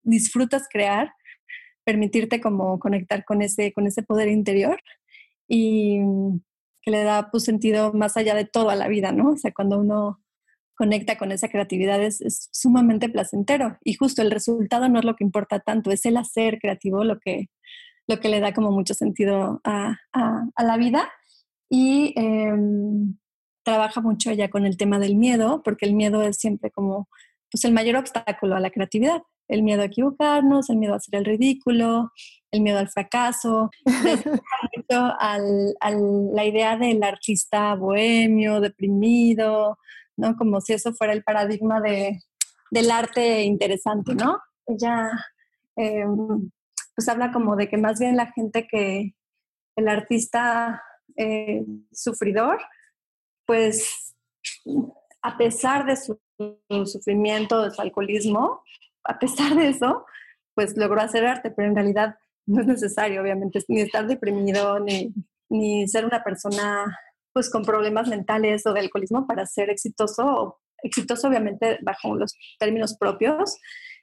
disfrutas 0.07 0.69
crear, 0.71 1.12
permitirte 1.85 2.40
como 2.40 2.79
conectar 2.79 3.25
con 3.25 3.42
ese, 3.42 3.73
con 3.73 3.87
ese 3.87 4.03
poder 4.03 4.29
interior 4.29 4.81
y 5.49 6.01
que 6.83 6.90
le 6.90 7.03
da 7.03 7.31
pues 7.31 7.45
sentido 7.45 7.92
más 7.92 8.16
allá 8.16 8.35
de 8.35 8.45
todo 8.45 8.71
a 8.71 8.77
la 8.77 8.88
vida, 8.88 9.12
¿no? 9.12 9.33
O 9.33 9.37
sea, 9.37 9.53
cuando 9.53 9.79
uno 9.79 10.21
conecta 10.77 11.16
con 11.19 11.33
esa 11.33 11.49
creatividad 11.49 12.03
es, 12.03 12.49
sumamente 12.53 13.09
placentero 13.09 13.79
y 13.83 13.95
justo 13.95 14.23
el 14.23 14.31
resultado 14.31 14.88
no 14.88 14.99
es 14.99 15.05
lo 15.05 15.16
que 15.16 15.25
importa 15.25 15.59
tanto, 15.61 15.90
es 15.90 16.07
el 16.07 16.16
hacer 16.16 16.59
creativo 16.61 17.03
lo 17.03 17.19
que, 17.19 17.49
lo 18.07 18.21
que 18.21 18.29
le 18.29 18.40
da 18.40 18.53
como 18.53 18.71
mucho 18.71 18.95
sentido 18.95 19.61
a, 19.64 19.99
a, 20.12 20.62
la 20.62 20.77
vida 20.77 21.11
y 21.69 22.12
em, 22.16 23.16
trabaja 23.64 24.01
mucho 24.01 24.33
ya 24.33 24.49
con 24.49 24.66
el 24.66 24.77
tema 24.77 24.99
del 24.99 25.16
miedo, 25.16 25.62
porque 25.64 25.87
el 25.87 25.95
miedo 25.95 26.23
es 26.23 26.37
siempre 26.37 26.71
como 26.71 27.09
pues 27.51 27.64
el 27.64 27.73
mayor 27.73 27.97
obstáculo 27.97 28.55
a 28.55 28.61
la 28.61 28.71
creatividad 28.71 29.23
el 29.49 29.63
miedo 29.63 29.83
a 29.83 29.87
equivocarnos, 29.87 30.71
el 30.71 30.77
miedo 30.77 30.95
a 30.95 30.97
hacer 30.97 31.17
el 31.17 31.25
ridículo, 31.25 32.13
el 32.51 32.61
miedo 32.61 32.79
al 32.79 32.89
fracaso, 32.89 33.71
al, 35.19 35.75
la 36.33 36.45
idea 36.45 36.77
del 36.77 37.03
artista 37.03 37.75
bohemio, 37.75 38.61
deprimido, 38.61 39.79
¿no? 40.17 40.37
Como 40.37 40.61
si 40.61 40.73
eso 40.73 40.93
fuera 40.93 41.13
el 41.13 41.23
paradigma 41.23 41.81
de, 41.81 42.21
del 42.71 42.91
arte 42.91 43.43
interesante, 43.43 44.15
¿no? 44.15 44.41
Ella 44.67 45.11
em, 45.77 46.51
pues 46.95 47.09
habla 47.09 47.31
como 47.31 47.57
de 47.57 47.69
que 47.69 47.77
más 47.77 48.01
bien 48.01 48.17
la 48.17 48.33
gente 48.33 48.67
que 48.67 49.15
el 49.77 49.89
artista 49.89 50.83
eh, 51.17 51.65
sufridor, 51.93 52.59
pues 53.45 54.15
a 55.23 55.37
pesar 55.37 55.85
de 55.87 55.97
su 55.97 56.19
sufrimiento, 56.87 57.63
de 57.63 57.71
su 57.71 57.83
alcoholismo, 57.83 58.63
a 59.09 59.19
pesar 59.19 59.55
de 59.55 59.69
eso, 59.69 60.05
pues 60.55 60.77
logró 60.77 61.01
hacer 61.01 61.27
arte, 61.27 61.51
pero 61.51 61.69
en 61.69 61.75
realidad 61.75 62.16
no 62.47 62.61
es 62.61 62.66
necesario, 62.66 63.21
obviamente, 63.23 63.61
ni 63.69 63.81
estar 63.81 64.07
deprimido, 64.07 64.81
ni, 64.81 65.12
ni 65.49 65.87
ser 65.88 66.05
una 66.07 66.23
persona 66.23 66.87
pues 67.33 67.51
con 67.51 67.64
problemas 67.64 68.09
mentales 68.09 68.66
o 68.66 68.73
de 68.73 68.81
alcoholismo 68.81 69.27
para 69.27 69.45
ser 69.45 69.69
exitoso, 69.69 70.59
exitoso 70.83 71.29
obviamente 71.29 71.79
bajo 71.83 72.16
los 72.16 72.35
términos 72.59 72.97
propios 72.97 73.59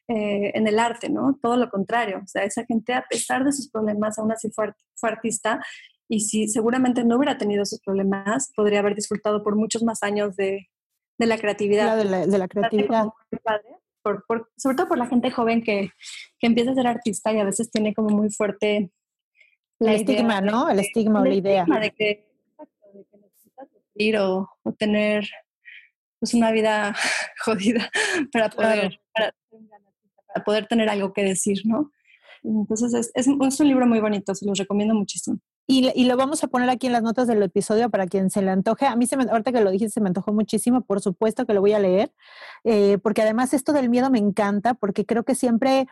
eh, 0.08 0.52
en 0.54 0.68
el 0.68 0.78
arte, 0.78 1.10
¿no? 1.10 1.39
Todo 1.42 1.58
lo 1.58 1.70
contrario, 1.70 2.22
o 2.24 2.28
sea, 2.28 2.44
esa 2.44 2.63
gente 2.66 2.94
a 2.94 3.06
pesar 3.10 3.44
de 3.44 3.52
sus 3.52 3.72
problemas 3.72 4.20
aún 4.20 4.32
así 4.32 4.52
fue, 4.52 4.72
artista 5.02 5.60
y 6.08 6.20
si 6.20 6.48
seguramente 6.48 7.04
no 7.04 7.18
hubiera 7.18 7.38
tenido 7.38 7.63
esos 7.63 7.80
problemas, 7.84 8.52
podría 8.56 8.80
haber 8.80 8.94
disfrutado 8.94 9.44
por 9.44 9.56
muchos 9.56 9.82
más 9.82 10.04
años 10.04 10.36
de, 10.36 10.68
de 11.18 11.26
la 11.26 11.38
creatividad. 11.39 11.98
de, 11.98 12.06
la, 12.06 12.28
de 12.28 12.38
la 12.38 12.48
creatividad 12.48 13.08
sobre 14.58 14.76
todo 14.76 14.88
por 14.88 14.98
la 14.98 15.08
gente 15.08 15.32
joven 15.32 15.62
que, 15.62 15.89
que, 16.39 16.48
empieza 16.48 16.72
a 16.72 16.76
ser 16.76 16.88
artista 16.88 17.32
y 17.32 17.39
a 17.39 17.46
veces 17.46 17.72
tiene 17.72 17.94
como 17.94 18.10
muy 18.10 18.30
fuerte 18.30 18.92
el 19.80 19.89
estigma, 19.89 20.42
¿no? 20.42 20.70
El 20.70 20.80
estigma 20.80 21.22
o 21.22 21.26
la 21.26 21.34
idea. 21.34 21.66
De 21.66 21.92
que, 21.92 22.28
de 22.94 23.06
que 23.06 23.18
necesitas 23.18 23.68
sufrir 23.70 24.18
o, 24.18 24.50
o, 24.63 24.74
tener 24.74 25.28
pues, 26.20 26.34
una 26.34 26.52
vida 26.52 26.96
jodida 27.46 27.89
para 28.32 28.50
poder, 28.50 29.00
para, 29.13 29.34
para, 30.28 30.46
poder 30.46 30.68
tener 30.68 30.89
algo 30.89 31.13
que 31.13 31.24
decir, 31.24 31.62
¿no? 31.66 31.92
Entonces 32.44 32.94
es, 32.94 33.12
es, 33.16 33.28
es 33.28 33.60
un 33.60 33.68
libro 33.68 33.88
muy 33.88 34.00
bonito, 34.00 34.36
se 34.36 34.46
los 34.46 34.58
recomiendo 34.58 34.94
muchísimo. 34.94 35.39
Y, 35.65 36.04
lo 36.06 36.17
vamos 36.17 36.43
a 36.43 36.47
poner 36.47 36.69
aquí 36.69 36.88
en 36.88 36.93
las 36.93 37.04
notas 37.04 37.26
del 37.28 37.41
episodio 37.41 37.89
para 37.89 38.06
quien 38.06 38.30
se 38.30 38.41
le 38.41 38.52
antoje. 38.52 38.86
A 38.86 38.95
mí, 38.97 39.08
se 39.08 39.15
me, 39.15 39.23
ahorita 39.23 39.54
que 39.54 39.62
lo 39.62 39.71
dijiste, 39.71 39.93
se 39.93 40.02
me 40.02 40.10
antojó 40.10 40.34
muchísimo. 40.34 40.82
Por 40.82 40.99
supuesto 40.99 41.45
que 41.45 41.54
lo 41.54 41.62
voy 41.62 41.73
a 41.73 41.80
leer, 41.80 42.12
eh, 42.65 42.97
porque 42.97 43.21
además 43.21 43.54
esto 43.54 43.71
del 43.71 43.89
miedo 43.89 44.10
me 44.10 44.19
encanta, 44.19 44.73
porque 44.73 45.06
creo 45.06 45.23
que 45.23 45.36
siempre 45.36 45.88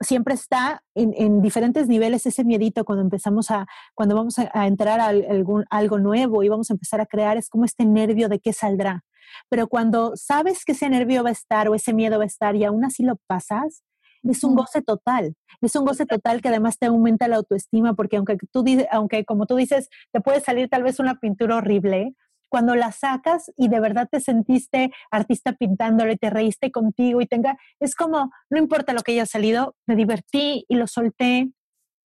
siempre 0.00 0.34
está 0.34 0.82
en, 0.94 1.42
diferentes 1.42 1.86
niveles 1.86 2.26
ese 2.26 2.42
miedito 2.42 2.84
cuando 2.84 3.02
empezamos 3.02 3.52
a, 3.52 3.66
cuando 3.94 4.16
vamos 4.16 4.36
a, 4.38 4.66
entrar 4.66 4.98
a 4.98 5.06
algún, 5.06 5.64
algo 5.70 5.98
nuevo 5.98 6.42
y 6.42 6.48
vamos 6.48 6.70
a 6.70 6.74
empezar 6.74 7.00
a 7.00 7.06
crear, 7.06 7.36
es 7.36 7.48
como 7.48 7.64
este 7.64 7.84
nervio 7.84 8.28
de 8.28 8.40
qué 8.40 8.52
saldrá. 8.52 9.04
Pero 9.48 9.68
cuando 9.68 10.12
sabes 10.16 10.64
que 10.64 10.72
ese 10.72 10.88
nervio 10.88 11.22
va 11.22 11.30
a 11.30 11.32
estar 11.32 11.68
o 11.68 11.74
ese 11.74 11.94
miedo 11.94 12.18
va 12.18 12.24
a 12.24 12.26
estar 12.26 12.56
y 12.56 12.64
aún 12.64 12.84
así 12.84 13.02
lo 13.04 13.16
pasas, 13.28 13.82
es 14.24 14.44
un 14.44 14.54
goce 14.54 14.82
total, 14.82 15.34
es 15.60 15.74
un 15.76 15.84
goce 15.84 16.06
total 16.06 16.40
que 16.40 16.48
además 16.48 16.78
te 16.78 16.86
aumenta 16.86 17.28
la 17.28 17.36
autoestima, 17.36 17.94
porque 17.94 18.16
aunque 18.16 18.36
tú 18.52 18.64
aunque 18.90 19.24
como 19.24 19.46
tú 19.46 19.56
dices, 19.56 19.88
te 20.12 20.20
puede 20.20 20.40
salir 20.40 20.68
tal 20.68 20.82
vez 20.82 21.00
una 21.00 21.18
pintura 21.18 21.56
horrible, 21.56 22.14
cuando 22.48 22.74
la 22.74 22.92
sacas 22.92 23.50
y 23.56 23.68
de 23.68 23.80
verdad 23.80 24.08
te 24.12 24.20
sentiste 24.20 24.92
artista 25.10 25.54
pintándole, 25.54 26.18
te 26.18 26.28
reíste 26.28 26.70
contigo 26.70 27.22
y 27.22 27.26
tenga, 27.26 27.56
es 27.80 27.94
como, 27.94 28.30
no 28.50 28.58
importa 28.58 28.92
lo 28.92 29.00
que 29.00 29.12
haya 29.12 29.24
salido, 29.24 29.74
me 29.86 29.96
divertí 29.96 30.66
y 30.68 30.74
lo 30.74 30.86
solté 30.86 31.50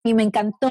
y 0.05 0.13
me 0.13 0.23
encantó. 0.23 0.69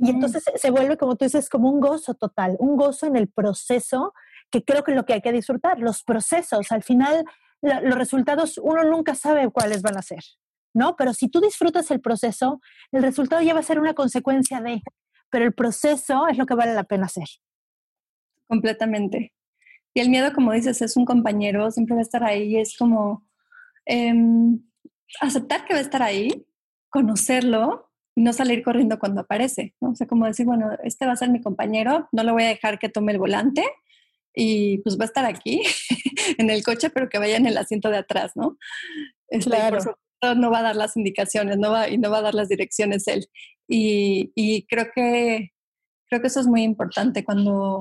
Y 0.00 0.10
entonces, 0.10 0.44
se 0.54 0.70
vuelve, 0.70 0.96
como 0.96 1.16
tú 1.16 1.24
dices, 1.24 1.48
como 1.48 1.68
un 1.68 1.80
gozo 1.80 2.14
total, 2.14 2.56
un 2.60 2.76
gozo 2.76 3.06
en 3.06 3.16
el 3.16 3.28
proceso, 3.28 4.12
que 4.50 4.64
creo 4.64 4.84
que 4.84 4.92
es 4.92 4.96
lo 4.96 5.04
que 5.04 5.14
hay 5.14 5.20
que 5.20 5.32
disfrutar, 5.32 5.80
los 5.80 6.04
procesos. 6.04 6.70
Al 6.70 6.84
final, 6.84 7.24
los 7.64 7.94
resultados 7.94 8.58
uno 8.58 8.84
nunca 8.84 9.14
sabe 9.14 9.50
cuáles 9.50 9.82
van 9.82 9.96
a 9.96 10.02
ser, 10.02 10.22
¿no? 10.74 10.96
Pero 10.96 11.14
si 11.14 11.28
tú 11.28 11.40
disfrutas 11.40 11.90
el 11.90 12.00
proceso, 12.00 12.60
el 12.92 13.02
resultado 13.02 13.42
ya 13.42 13.54
va 13.54 13.60
a 13.60 13.64
ser 13.64 13.80
una 13.80 13.94
consecuencia 13.94 14.60
de, 14.60 14.82
pero 15.30 15.44
el 15.44 15.54
proceso 15.54 16.28
es 16.28 16.36
lo 16.36 16.46
que 16.46 16.54
vale 16.54 16.74
la 16.74 16.84
pena 16.84 17.06
hacer. 17.06 17.28
Completamente. 18.46 19.32
Y 19.94 20.00
el 20.00 20.10
miedo, 20.10 20.32
como 20.34 20.52
dices, 20.52 20.82
es 20.82 20.96
un 20.96 21.04
compañero, 21.04 21.70
siempre 21.70 21.94
va 21.94 22.00
a 22.00 22.02
estar 22.02 22.24
ahí, 22.24 22.56
es 22.56 22.76
como 22.76 23.26
em, 23.86 24.60
aceptar 25.20 25.64
que 25.64 25.72
va 25.72 25.78
a 25.78 25.82
estar 25.82 26.02
ahí, 26.02 26.46
conocerlo 26.90 27.90
y 28.14 28.22
no 28.22 28.32
salir 28.32 28.62
corriendo 28.62 28.98
cuando 28.98 29.22
aparece, 29.22 29.74
¿no? 29.80 29.90
O 29.90 29.94
sea, 29.94 30.06
como 30.06 30.26
decir, 30.26 30.46
bueno, 30.46 30.70
este 30.82 31.06
va 31.06 31.12
a 31.12 31.16
ser 31.16 31.30
mi 31.30 31.40
compañero, 31.40 32.08
no 32.12 32.22
le 32.22 32.32
voy 32.32 32.42
a 32.42 32.48
dejar 32.48 32.78
que 32.78 32.88
tome 32.88 33.12
el 33.12 33.18
volante, 33.18 33.64
y 34.34 34.78
pues 34.78 34.98
va 34.98 35.04
a 35.04 35.06
estar 35.06 35.24
aquí 35.24 35.62
en 36.38 36.50
el 36.50 36.62
coche, 36.64 36.90
pero 36.90 37.08
que 37.08 37.18
vaya 37.18 37.36
en 37.36 37.46
el 37.46 37.56
asiento 37.56 37.90
de 37.90 37.98
atrás, 37.98 38.32
¿no? 38.34 38.56
Este, 39.28 39.50
claro. 39.50 39.78
no 40.36 40.50
va 40.50 40.58
a 40.58 40.62
dar 40.62 40.76
las 40.76 40.96
indicaciones, 40.96 41.58
no 41.58 41.70
va, 41.70 41.88
y 41.88 41.98
no 41.98 42.10
va 42.10 42.18
a 42.18 42.22
dar 42.22 42.34
las 42.34 42.48
direcciones 42.48 43.06
él. 43.08 43.26
Y, 43.68 44.32
y 44.34 44.66
creo 44.66 44.86
que 44.94 45.50
creo 46.08 46.20
que 46.20 46.28
eso 46.28 46.40
es 46.40 46.46
muy 46.46 46.62
importante 46.62 47.24
cuando 47.24 47.80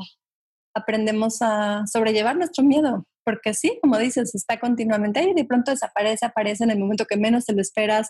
aprendemos 0.75 1.37
a 1.41 1.85
sobrellevar 1.85 2.35
nuestro 2.35 2.63
miedo, 2.63 3.05
porque 3.23 3.53
sí, 3.53 3.77
como 3.81 3.97
dices, 3.97 4.33
está 4.33 4.59
continuamente 4.59 5.19
ahí, 5.19 5.33
de 5.33 5.45
pronto 5.45 5.71
desaparece, 5.71 6.25
aparece 6.25 6.63
en 6.63 6.71
el 6.71 6.79
momento 6.79 7.05
que 7.05 7.17
menos 7.17 7.45
te 7.45 7.53
lo 7.53 7.61
esperas, 7.61 8.09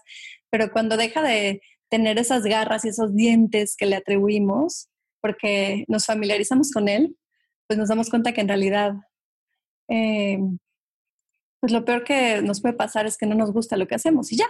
pero 0.50 0.72
cuando 0.72 0.98
deja 0.98 1.22
de 1.22 1.62
tener 1.90 2.18
esas 2.18 2.44
garras 2.44 2.86
y 2.86 2.90
esos 2.90 3.14
dientes 3.14 3.76
que 3.78 3.86
le 3.86 3.98
atribuimos, 3.98 4.88
porque 5.22 5.84
nos 5.88 6.06
familiarizamos 6.06 6.72
con 6.72 6.88
él, 6.88 7.16
pues 7.74 7.80
nos 7.80 7.90
damos 7.90 8.12
cuenta 8.12 8.34
que 8.34 8.42
en 8.42 8.48
realidad, 8.48 8.94
eh, 9.88 10.38
pues 11.60 11.74
lo 11.74 11.84
peor 11.86 12.04
que 12.04 12.40
nos 12.44 12.62
puede 12.62 12.76
pasar 12.76 13.08
es 13.08 13.18
que 13.18 13.26
no 13.26 13.34
nos 13.34 13.52
gusta 13.52 13.78
lo 13.78 13.88
que 13.88 13.96
hacemos 13.96 14.32
y 14.32 14.38
ya. 14.38 14.46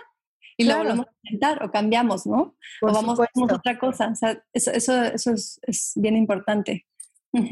Y 0.58 0.66
lo 0.66 0.78
volvemos 0.78 1.06
a 1.08 1.12
intentar 1.24 1.64
o 1.64 1.72
cambiamos, 1.72 2.26
¿no? 2.28 2.58
o 2.82 2.92
vamos 2.92 3.18
a 3.22 3.24
hacer 3.24 3.56
otra 3.56 3.80
cosa. 3.80 4.10
O 4.10 4.16
sea, 4.16 4.44
eso, 4.52 4.72
eso, 4.72 5.32
es, 5.32 5.58
es, 5.62 5.94
bien 5.96 6.18
importante. 6.18 6.86
Pues 7.32 7.50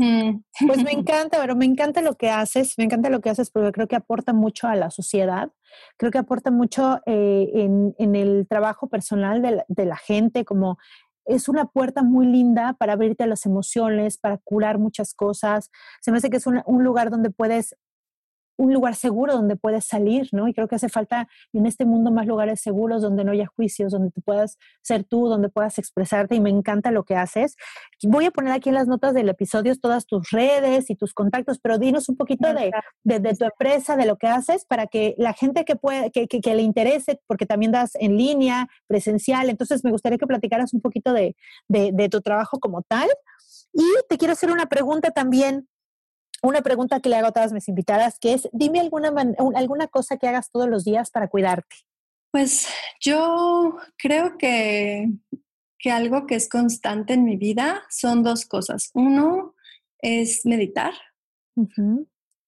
me 0.84 0.92
encanta, 0.92 1.40
pero 1.40 1.56
me 1.56 1.66
encanta 1.66 2.02
lo 2.02 2.16
que 2.16 2.30
haces, 2.30 2.78
me 2.78 2.84
encanta 2.84 3.10
lo 3.10 3.22
que 3.22 3.30
haces 3.30 3.50
porque 3.50 3.72
creo 3.72 3.88
que 3.88 3.96
aporta 3.96 4.34
mucho 4.34 4.68
a 4.68 4.76
la 4.76 4.92
sociedad, 4.92 5.52
creo 5.98 6.12
que 6.12 6.18
aporta 6.18 6.52
mucho 6.52 7.00
eh, 7.06 7.50
en, 7.54 7.96
en, 7.98 8.16
el 8.16 8.46
trabajo 8.48 8.90
personal 8.90 9.42
de 9.42 9.52
la, 9.52 9.66
de 9.70 9.86
la 9.86 9.98
gente, 9.98 10.44
como 10.44 10.78
es 11.26 11.48
una 11.50 11.66
puerta 11.66 12.04
muy 12.04 12.26
linda 12.26 12.74
para 12.74 12.94
abrirte 12.94 13.24
a 13.24 13.28
las 13.28 13.46
emociones, 13.46 14.18
para 14.18 14.38
curar 14.38 14.80
muchas 14.80 15.14
cosas. 15.14 15.70
Se 16.02 16.12
me 16.12 16.18
hace 16.18 16.30
que 16.30 16.38
es 16.38 16.48
un 16.48 16.84
lugar 16.84 17.10
donde 17.10 17.30
puedes 17.30 17.76
un 18.58 18.74
lugar 18.74 18.96
seguro 18.96 19.34
donde 19.34 19.56
puedes 19.56 19.86
salir, 19.86 20.30
¿no? 20.32 20.48
Y 20.48 20.54
creo 20.54 20.68
que 20.68 20.76
hace 20.76 20.90
falta 20.90 21.28
en 21.54 21.66
este 21.66 21.86
mundo 21.86 22.12
más 22.12 22.28
lugares 22.28 22.62
seguros 22.62 23.02
donde 23.02 23.24
no 23.24 23.32
haya 23.32 23.48
juicios, 23.48 23.92
donde 23.92 24.12
te 24.12 24.22
puedas 24.22 24.58
ser 24.82 25.04
tú, 25.04 25.28
donde 25.28 25.50
puedas 25.50 25.78
expresarte 25.80 26.36
y 26.36 26.40
me 26.40 26.50
encanta 26.50 26.92
lo 26.92 27.04
que 27.04 27.16
haces. 27.16 27.56
Voy 28.04 28.26
a 28.26 28.32
poner 28.32 28.54
aquí 28.54 28.70
en 28.70 28.76
las 28.76 28.88
notas 28.88 29.14
del 29.14 29.30
episodio 29.30 29.76
todas 29.76 30.06
tus 30.06 30.30
redes 30.32 30.90
y 30.90 30.96
tus 30.96 31.14
contactos, 31.14 31.60
pero 31.60 31.78
dinos 31.78 32.10
un 32.10 32.18
poquito 32.18 32.54
de, 32.54 32.72
de, 33.04 33.36
tu 33.36 33.46
empresa, 33.46 33.96
de 33.96 34.06
lo 34.06 34.18
que 34.18 34.28
haces, 34.28 34.66
para 34.66 34.88
que 34.88 35.16
la 35.18 35.34
gente 35.34 35.66
que, 35.66 35.76
puede, 35.76 36.12
que, 36.12 36.28
que, 36.28 36.56
le 36.56 36.62
interese, 36.62 37.20
porque 37.28 37.46
también 37.46 37.72
das 37.72 37.92
en 37.96 38.18
línea, 38.18 38.68
presencial, 38.88 39.50
entonces 39.50 39.84
me 39.84 39.92
gustaría 39.92 40.18
que 40.18 40.28
platicaras 40.28 40.74
un 40.74 40.82
poquito 40.82 41.14
de, 41.14 41.36
de 41.68 42.10
tu 42.10 42.22
trabajo 42.22 42.60
como 42.60 42.82
tal. 42.82 43.10
Y 43.74 43.84
te 44.10 44.18
quiero 44.18 44.34
hacer 44.34 44.52
una 44.52 44.66
pregunta 44.66 45.12
también 45.12 45.68
una 46.42 46.62
pregunta 46.62 47.00
que 47.00 47.10
le 47.10 47.16
hago 47.18 47.28
a 47.28 47.32
todas 47.32 47.54
mis 47.54 47.68
invitadas, 47.68 48.18
que 48.20 48.34
es, 48.34 48.50
dime 48.52 48.80
alguna, 48.80 49.14
alguna 49.56 49.88
cosa 49.88 50.18
que 50.18 50.28
hagas 50.28 50.50
todos 50.52 50.68
los 50.68 50.84
días 50.84 51.12
para 51.12 51.28
cuidarte. 51.28 51.76
Pues 52.32 52.68
yo 53.00 53.78
creo 53.98 54.38
que, 54.38 55.10
que 55.78 55.92
algo 55.92 56.26
que 56.26 56.36
es 56.36 56.48
constante 56.48 57.14
en 57.14 57.26
mi 57.26 57.36
vida 57.36 57.84
son 57.90 58.24
dos 58.24 58.46
cosas. 58.46 58.90
Uno 58.94 59.56
es 60.00 60.46
meditar. 60.46 60.94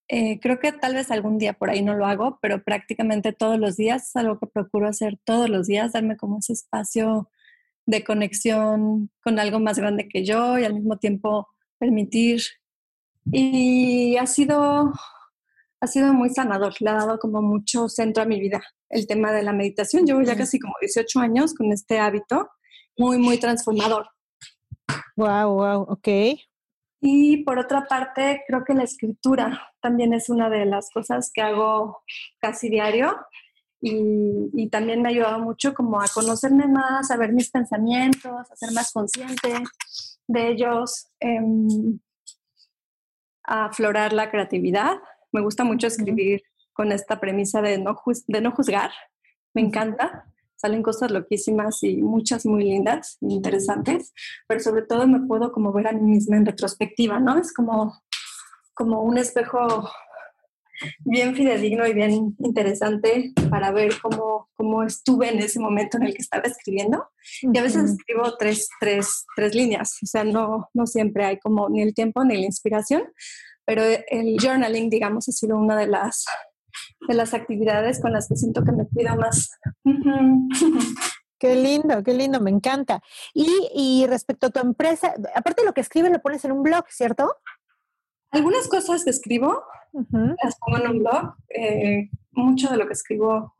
Eh, 0.08 0.40
creo 0.40 0.60
que 0.60 0.72
tal 0.72 0.96
vez 0.96 1.12
algún 1.12 1.38
día 1.38 1.54
por 1.54 1.70
ahí 1.70 1.82
no 1.82 1.96
lo 1.96 2.06
hago, 2.06 2.40
pero 2.42 2.64
prácticamente 2.64 3.34
todos 3.34 3.60
los 3.60 3.76
días 3.76 4.10
es 4.10 4.16
algo 4.16 4.40
que 4.40 4.48
procuro 4.48 4.88
hacer 4.88 5.18
todos 5.24 5.50
los 5.50 5.68
días, 5.68 5.94
darme 5.94 6.18
como 6.18 6.40
ese 6.40 6.54
espacio 6.54 7.30
de 7.86 8.04
conexión 8.04 9.10
con 9.22 9.40
algo 9.40 9.60
más 9.60 9.78
grande 9.78 10.08
que 10.08 10.24
yo 10.24 10.58
y 10.58 10.64
al 10.64 10.74
mismo 10.74 10.98
tiempo 10.98 11.50
permitir 11.78 12.42
y 13.32 14.18
ha 14.18 14.26
sido, 14.26 14.92
ha 15.80 15.88
sido 15.88 16.14
muy 16.14 16.30
sanador, 16.30 16.74
le 16.80 16.90
ha 16.90 16.94
dado 16.94 17.20
como 17.20 17.42
mucho 17.42 17.90
centro 17.90 18.24
a 18.24 18.26
mi 18.26 18.40
vida 18.40 18.62
el 18.90 19.08
tema 19.08 19.32
de 19.32 19.44
la 19.44 19.54
meditación. 19.54 20.06
Llevo 20.06 20.22
ya 20.22 20.36
casi 20.36 20.60
como 20.60 20.74
18 20.80 21.20
años 21.20 21.54
con 21.54 21.72
este 21.72 22.00
hábito, 22.00 22.50
muy, 22.98 23.18
muy 23.18 23.40
transformador. 23.40 24.08
Wow, 25.16 25.54
wow, 25.54 25.82
ok. 25.90 26.08
Y 27.02 27.44
por 27.44 27.60
otra 27.60 27.86
parte, 27.86 28.44
creo 28.48 28.64
que 28.64 28.74
la 28.74 28.84
escritura 28.84 29.74
también 29.82 30.14
es 30.14 30.30
una 30.30 30.50
de 30.50 30.66
las 30.66 30.90
cosas 30.92 31.32
que 31.34 31.42
hago 31.42 32.02
casi 32.40 32.70
diario 32.70 33.18
y, 33.82 34.50
y, 34.54 34.70
también 34.70 35.02
me 35.02 35.10
ha 35.10 35.12
ayudado 35.12 35.40
mucho 35.40 35.74
como 35.74 36.00
a 36.00 36.06
conocerme 36.14 36.68
más, 36.68 37.12
a 37.12 37.18
ver 37.18 37.34
mis 37.34 37.52
pensamientos, 37.52 38.32
a 38.50 38.56
ser 38.56 38.72
más 38.72 38.94
consciente 38.94 39.62
de 40.28 40.48
ellos. 40.48 41.08
Eh, 41.20 41.40
a 41.40 42.13
aflorar 43.44 44.14
la 44.14 44.30
creatividad. 44.30 44.98
Me 45.32 45.42
gusta 45.42 45.64
mucho 45.64 45.88
escribir 45.88 46.44
con 46.74 46.92
esta 46.92 47.20
premisa 47.20 47.62
de 47.62 47.78
no, 47.78 47.96
de 48.28 48.42
no 48.42 48.52
juzgar. 48.52 48.92
Me 49.54 49.62
encanta. 49.62 50.26
Salen 50.56 50.82
cosas 50.82 51.12
loquísimas 51.12 51.84
y 51.84 52.02
muchas 52.02 52.46
muy 52.46 52.64
lindas, 52.64 53.18
interesantes, 53.20 54.14
pero 54.48 54.62
sobre 54.62 54.84
todo 54.84 55.06
me 55.08 55.20
puedo 55.20 55.52
como 55.52 55.74
ver 55.74 55.88
a 55.88 55.92
mí 55.92 56.02
misma 56.02 56.38
en 56.38 56.46
retrospectiva, 56.46 57.20
¿no? 57.20 57.38
Es 57.38 57.54
como, 57.54 58.02
como 58.74 59.02
un 59.02 59.18
espejo 59.18 59.90
bien 61.00 61.36
fidedigno 61.36 61.86
y 61.88 61.94
bien 61.94 62.36
interesante 62.40 63.34
para 63.50 63.72
ver 63.72 63.94
cómo, 64.02 64.50
cómo 64.56 64.84
estuve 64.84 65.30
en 65.30 65.40
ese 65.40 65.60
momento 65.60 65.98
en 65.98 66.04
el 66.04 66.14
que 66.14 66.22
estaba 66.22 66.44
escribiendo. 66.44 67.08
Y 67.42 67.58
a 67.58 67.64
veces 67.64 67.92
escribo 67.92 68.36
tres, 68.38 68.70
tres, 68.80 69.26
tres 69.36 69.56
líneas, 69.56 69.98
o 70.02 70.06
sea, 70.06 70.24
no, 70.24 70.70
no 70.74 70.86
siempre 70.86 71.26
hay 71.26 71.40
como 71.40 71.70
ni 71.70 71.82
el 71.82 71.94
tiempo 71.94 72.24
ni 72.24 72.36
la 72.36 72.46
inspiración, 72.46 73.04
pero 73.66 73.84
el 73.84 74.38
journaling, 74.42 74.90
digamos, 74.90 75.30
ha 75.30 75.32
sido 75.32 75.58
una 75.58 75.78
de 75.78 75.88
las, 75.88 76.26
de 77.08 77.14
las 77.14 77.34
actividades 77.34 78.02
con 78.02 78.12
las 78.12 78.28
que 78.28 78.36
siento 78.36 78.64
que 78.64 78.72
me 78.72 78.88
cuida 78.88 79.16
más. 79.16 79.52
Qué 81.40 81.56
lindo, 81.56 82.02
qué 82.04 82.14
lindo, 82.14 82.40
me 82.40 82.52
encanta. 82.52 83.02
Y, 83.34 83.48
y 83.76 84.08
respecto 84.08 84.48
a 84.48 84.50
tu 84.50 84.62
empresa, 84.62 85.14
aparte 85.36 85.62
de 85.62 85.66
lo 85.66 85.74
que 85.74 85.82
escribes, 85.82 86.10
lo 86.10 86.22
pones 86.22 86.46
en 86.46 86.54
un 86.54 86.64
blog, 86.64 86.86
¿cierto? 86.90 87.36
Algunas 88.34 88.68
cosas 88.68 89.04
que 89.04 89.12
escribo 89.12 89.64
las 90.44 90.58
pongo 90.60 90.80
en 90.80 90.92
un 90.92 91.00
blog. 91.00 91.36
Eh, 91.50 92.10
mucho 92.32 92.70
de 92.70 92.78
lo 92.78 92.88
que 92.88 92.94
escribo 92.94 93.54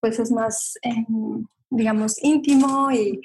pues 0.00 0.18
es 0.20 0.30
más, 0.30 0.78
digamos, 1.70 2.22
íntimo 2.22 2.90
y 2.92 3.20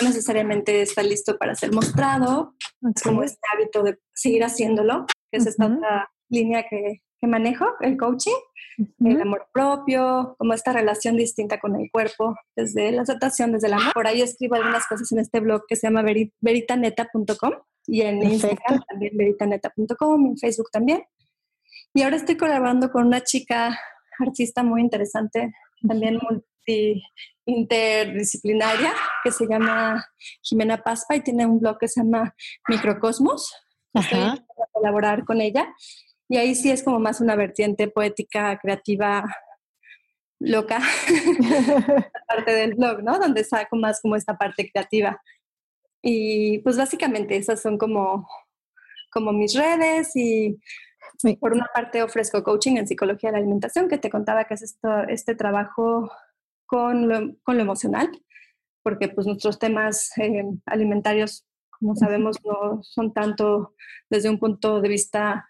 no 0.00 0.08
necesariamente 0.08 0.80
está 0.82 1.02
listo 1.02 1.36
para 1.36 1.54
ser 1.54 1.72
mostrado. 1.72 2.54
Es 2.94 3.02
como 3.02 3.22
este 3.22 3.40
hábito 3.52 3.82
de 3.82 3.98
seguir 4.14 4.44
haciéndolo, 4.44 5.04
que 5.30 5.38
es 5.38 5.46
esta 5.46 5.66
otra 5.66 6.10
línea 6.28 6.64
que, 6.68 7.02
que 7.24 7.30
manejo, 7.30 7.66
el 7.80 7.96
coaching, 7.96 8.36
el 9.04 9.20
amor 9.20 9.46
propio, 9.52 10.34
como 10.38 10.52
esta 10.52 10.72
relación 10.72 11.16
distinta 11.16 11.58
con 11.58 11.74
el 11.74 11.90
cuerpo, 11.90 12.36
desde 12.54 12.92
la 12.92 13.02
aceptación, 13.02 13.52
desde 13.52 13.68
el 13.68 13.74
amor. 13.74 13.94
Por 13.94 14.06
ahí 14.06 14.20
escribo 14.20 14.56
algunas 14.56 14.86
cosas 14.86 15.10
en 15.12 15.20
este 15.20 15.40
blog 15.40 15.66
que 15.66 15.76
se 15.76 15.86
llama 15.86 16.04
veritaneta.com 16.40 17.52
y 17.86 18.02
en 18.02 18.22
Instagram 18.22 18.82
también 18.86 19.16
veritaneta.com, 19.16 20.26
en 20.26 20.38
Facebook 20.38 20.70
también. 20.70 21.02
Y 21.94 22.02
ahora 22.02 22.16
estoy 22.16 22.36
colaborando 22.36 22.90
con 22.90 23.06
una 23.06 23.22
chica 23.22 23.78
artista 24.18 24.62
muy 24.62 24.82
interesante, 24.82 25.54
también 25.86 26.18
multi 26.20 27.02
interdisciplinaria, 27.46 28.92
que 29.22 29.30
se 29.30 29.46
llama 29.46 30.04
Jimena 30.42 30.82
Paspa 30.82 31.16
y 31.16 31.22
tiene 31.22 31.46
un 31.46 31.60
blog 31.60 31.78
que 31.78 31.88
se 31.88 32.02
llama 32.02 32.34
Microcosmos. 32.68 33.54
Estoy 33.94 34.20
a 34.20 34.44
colaborar 34.72 35.24
con 35.24 35.40
ella. 35.40 35.72
Y 36.28 36.36
ahí 36.36 36.54
sí 36.54 36.70
es 36.70 36.82
como 36.82 36.98
más 36.98 37.20
una 37.20 37.36
vertiente 37.36 37.88
poética, 37.88 38.58
creativa, 38.58 39.24
loca, 40.40 40.80
parte 42.28 42.52
del 42.52 42.74
blog, 42.74 43.02
¿no? 43.02 43.18
Donde 43.18 43.44
saco 43.44 43.76
más 43.76 44.00
como 44.00 44.16
esta 44.16 44.36
parte 44.36 44.70
creativa. 44.70 45.20
Y 46.02 46.58
pues 46.58 46.76
básicamente 46.76 47.36
esas 47.36 47.62
son 47.62 47.78
como, 47.78 48.28
como 49.10 49.32
mis 49.32 49.54
redes 49.54 50.14
y 50.16 50.58
por 51.40 51.52
una 51.52 51.66
parte 51.72 52.02
ofrezco 52.02 52.42
coaching 52.42 52.76
en 52.76 52.86
psicología 52.86 53.30
de 53.30 53.32
la 53.32 53.38
alimentación, 53.38 53.88
que 53.88 53.98
te 53.98 54.10
contaba 54.10 54.44
que 54.44 54.54
es 54.54 54.62
esto, 54.62 54.88
este 55.08 55.34
trabajo 55.34 56.10
con 56.66 57.08
lo, 57.08 57.36
con 57.42 57.56
lo, 57.56 57.62
emocional, 57.62 58.10
porque 58.82 59.08
pues 59.08 59.26
nuestros 59.26 59.58
temas 59.58 60.16
eh, 60.18 60.44
alimentarios, 60.66 61.46
como 61.70 61.94
sabemos, 61.94 62.38
no 62.44 62.82
son 62.82 63.12
tanto 63.12 63.74
desde 64.10 64.28
un 64.28 64.38
punto 64.38 64.80
de 64.80 64.88
vista 64.88 65.48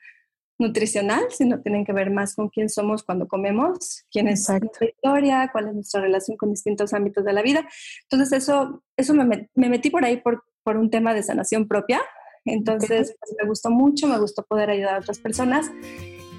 nutricional, 0.58 1.24
sino 1.30 1.60
tienen 1.60 1.84
que 1.84 1.92
ver 1.92 2.10
más 2.10 2.34
con 2.34 2.48
quién 2.48 2.68
somos 2.68 3.02
cuando 3.02 3.26
comemos, 3.26 4.04
quién 4.10 4.28
es 4.28 4.48
nuestra 4.48 4.86
historia, 4.86 5.48
cuál 5.52 5.68
es 5.68 5.74
nuestra 5.74 6.00
relación 6.00 6.36
con 6.36 6.50
distintos 6.50 6.92
ámbitos 6.92 7.24
de 7.24 7.32
la 7.32 7.42
vida. 7.42 7.66
Entonces 8.02 8.32
eso, 8.42 8.82
eso 8.96 9.14
me, 9.14 9.48
me 9.54 9.68
metí 9.68 9.90
por 9.90 10.04
ahí 10.04 10.18
por, 10.18 10.44
por, 10.62 10.76
un 10.76 10.90
tema 10.90 11.12
de 11.14 11.22
sanación 11.22 11.66
propia. 11.66 12.00
Entonces 12.44 13.16
pues, 13.18 13.34
me 13.40 13.48
gustó 13.48 13.70
mucho, 13.70 14.06
me 14.06 14.18
gustó 14.18 14.44
poder 14.44 14.70
ayudar 14.70 14.94
a 14.94 14.98
otras 14.98 15.18
personas. 15.18 15.70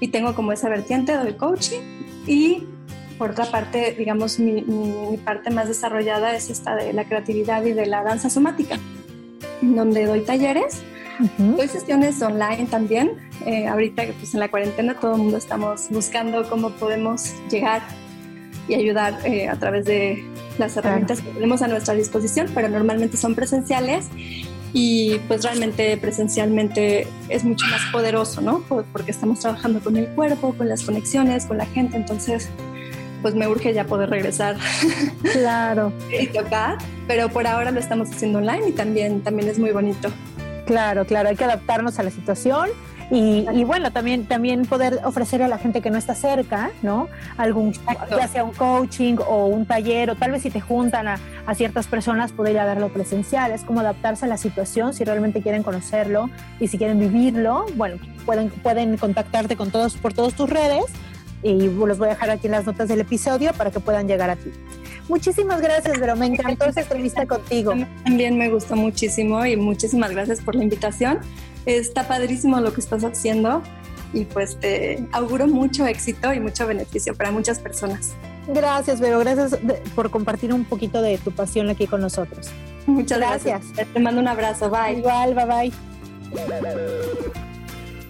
Y 0.00 0.08
tengo 0.08 0.34
como 0.34 0.52
esa 0.52 0.68
vertiente 0.68 1.16
del 1.16 1.36
coaching. 1.36 1.80
Y 2.26 2.66
por 3.18 3.30
otra 3.30 3.50
parte, 3.50 3.92
digamos, 3.92 4.38
mi, 4.38 4.62
mi, 4.62 5.16
parte 5.18 5.50
más 5.50 5.68
desarrollada 5.68 6.34
es 6.34 6.50
esta 6.50 6.76
de 6.76 6.92
la 6.92 7.04
creatividad 7.04 7.64
y 7.64 7.72
de 7.72 7.86
la 7.86 8.02
danza 8.02 8.28
somática, 8.28 8.78
donde 9.62 10.04
doy 10.04 10.20
talleres 10.20 10.82
Doy 11.38 11.68
sesiones 11.68 12.20
online 12.22 12.66
también. 12.70 13.12
Eh, 13.44 13.66
ahorita 13.66 14.04
pues, 14.18 14.34
en 14.34 14.40
la 14.40 14.48
cuarentena 14.48 14.94
todo 14.94 15.14
el 15.14 15.22
mundo 15.22 15.36
estamos 15.36 15.88
buscando 15.90 16.48
cómo 16.48 16.70
podemos 16.70 17.34
llegar 17.50 17.82
y 18.68 18.74
ayudar 18.74 19.18
eh, 19.24 19.48
a 19.48 19.56
través 19.56 19.84
de 19.84 20.24
las 20.58 20.76
herramientas 20.76 21.20
que 21.20 21.30
tenemos 21.30 21.62
a 21.62 21.68
nuestra 21.68 21.94
disposición, 21.94 22.48
pero 22.54 22.68
normalmente 22.68 23.16
son 23.16 23.34
presenciales 23.34 24.08
y 24.72 25.18
pues 25.28 25.44
realmente 25.44 25.96
presencialmente 25.96 27.06
es 27.28 27.44
mucho 27.44 27.66
más 27.66 27.80
poderoso, 27.92 28.40
¿no? 28.40 28.62
Porque 28.92 29.10
estamos 29.10 29.40
trabajando 29.40 29.80
con 29.80 29.96
el 29.96 30.08
cuerpo, 30.08 30.54
con 30.54 30.68
las 30.68 30.82
conexiones, 30.82 31.46
con 31.46 31.58
la 31.58 31.66
gente, 31.66 31.96
entonces 31.96 32.48
pues 33.22 33.34
me 33.34 33.48
urge 33.48 33.72
ya 33.72 33.84
poder 33.84 34.10
regresar. 34.10 34.56
Claro. 35.32 35.92
y 36.20 36.26
tocar, 36.26 36.78
pero 37.06 37.28
por 37.28 37.46
ahora 37.46 37.70
lo 37.70 37.80
estamos 37.80 38.10
haciendo 38.10 38.38
online 38.38 38.68
y 38.68 38.72
también, 38.72 39.22
también 39.22 39.48
es 39.48 39.58
muy 39.58 39.70
bonito. 39.70 40.10
Claro, 40.66 41.06
claro, 41.06 41.28
hay 41.28 41.36
que 41.36 41.44
adaptarnos 41.44 41.98
a 41.98 42.02
la 42.02 42.10
situación 42.10 42.68
y, 43.08 43.62
bueno, 43.62 43.92
también, 43.92 44.26
también 44.26 44.66
poder 44.66 44.98
ofrecer 45.04 45.40
a 45.40 45.46
la 45.46 45.58
gente 45.58 45.80
que 45.80 45.90
no 45.90 45.98
está 45.98 46.16
cerca, 46.16 46.72
¿no? 46.82 47.08
Algún, 47.36 47.72
ya 48.10 48.26
sea 48.26 48.42
un 48.42 48.52
coaching 48.52 49.16
o 49.24 49.46
un 49.46 49.64
taller, 49.64 50.10
o 50.10 50.16
tal 50.16 50.32
vez 50.32 50.42
si 50.42 50.50
te 50.50 50.60
juntan 50.60 51.06
a, 51.06 51.18
ciertas 51.54 51.86
personas, 51.86 52.32
poder 52.32 52.54
ir 52.54 52.58
a 52.58 52.64
verlo 52.64 52.88
presencial. 52.88 53.52
Es 53.52 53.62
como 53.62 53.78
adaptarse 53.78 54.24
a 54.24 54.28
la 54.28 54.36
situación 54.36 54.92
si 54.92 55.04
realmente 55.04 55.40
quieren 55.40 55.62
conocerlo 55.62 56.28
y 56.58 56.66
si 56.66 56.78
quieren 56.78 56.98
vivirlo, 56.98 57.66
bueno, 57.76 57.98
pueden, 58.24 58.50
pueden 58.50 58.96
contactarte 58.96 59.54
con 59.54 59.70
todos, 59.70 59.96
por 59.96 60.12
todas 60.12 60.34
tus 60.34 60.50
redes 60.50 60.86
y 61.44 61.68
los 61.68 61.98
voy 61.98 62.08
a 62.08 62.10
dejar 62.10 62.30
aquí 62.30 62.48
en 62.48 62.52
las 62.52 62.66
notas 62.66 62.88
del 62.88 63.00
episodio 63.00 63.52
para 63.52 63.70
que 63.70 63.78
puedan 63.78 64.08
llegar 64.08 64.30
a 64.30 64.36
ti. 64.36 64.50
Muchísimas 65.08 65.60
gracias, 65.60 65.98
pero 65.98 66.16
me 66.16 66.26
encantó 66.26 66.64
esta 66.66 66.80
entrevista 66.80 67.26
contigo. 67.26 67.74
También 68.04 68.36
me 68.36 68.50
gustó 68.50 68.74
muchísimo 68.76 69.44
y 69.46 69.56
muchísimas 69.56 70.10
gracias 70.10 70.40
por 70.40 70.54
la 70.54 70.64
invitación. 70.64 71.20
Está 71.64 72.08
padrísimo 72.08 72.60
lo 72.60 72.72
que 72.72 72.80
estás 72.80 73.04
haciendo 73.04 73.62
y 74.12 74.24
pues 74.24 74.58
te 74.58 75.04
auguro 75.12 75.46
mucho 75.46 75.86
éxito 75.86 76.32
y 76.32 76.40
mucho 76.40 76.66
beneficio 76.66 77.14
para 77.14 77.30
muchas 77.30 77.58
personas. 77.58 78.14
Gracias, 78.48 79.00
Vero. 79.00 79.18
Gracias 79.20 79.58
por 79.94 80.10
compartir 80.10 80.52
un 80.52 80.64
poquito 80.64 81.02
de 81.02 81.18
tu 81.18 81.32
pasión 81.32 81.68
aquí 81.68 81.86
con 81.86 82.00
nosotros. 82.00 82.50
Muchas 82.86 83.18
gracias. 83.18 83.62
gracias. 83.74 83.92
Te 83.92 84.00
mando 84.00 84.20
un 84.20 84.28
abrazo. 84.28 84.70
Bye. 84.70 84.98
Igual, 84.98 85.34
bye 85.34 85.44
bye. 85.44 85.72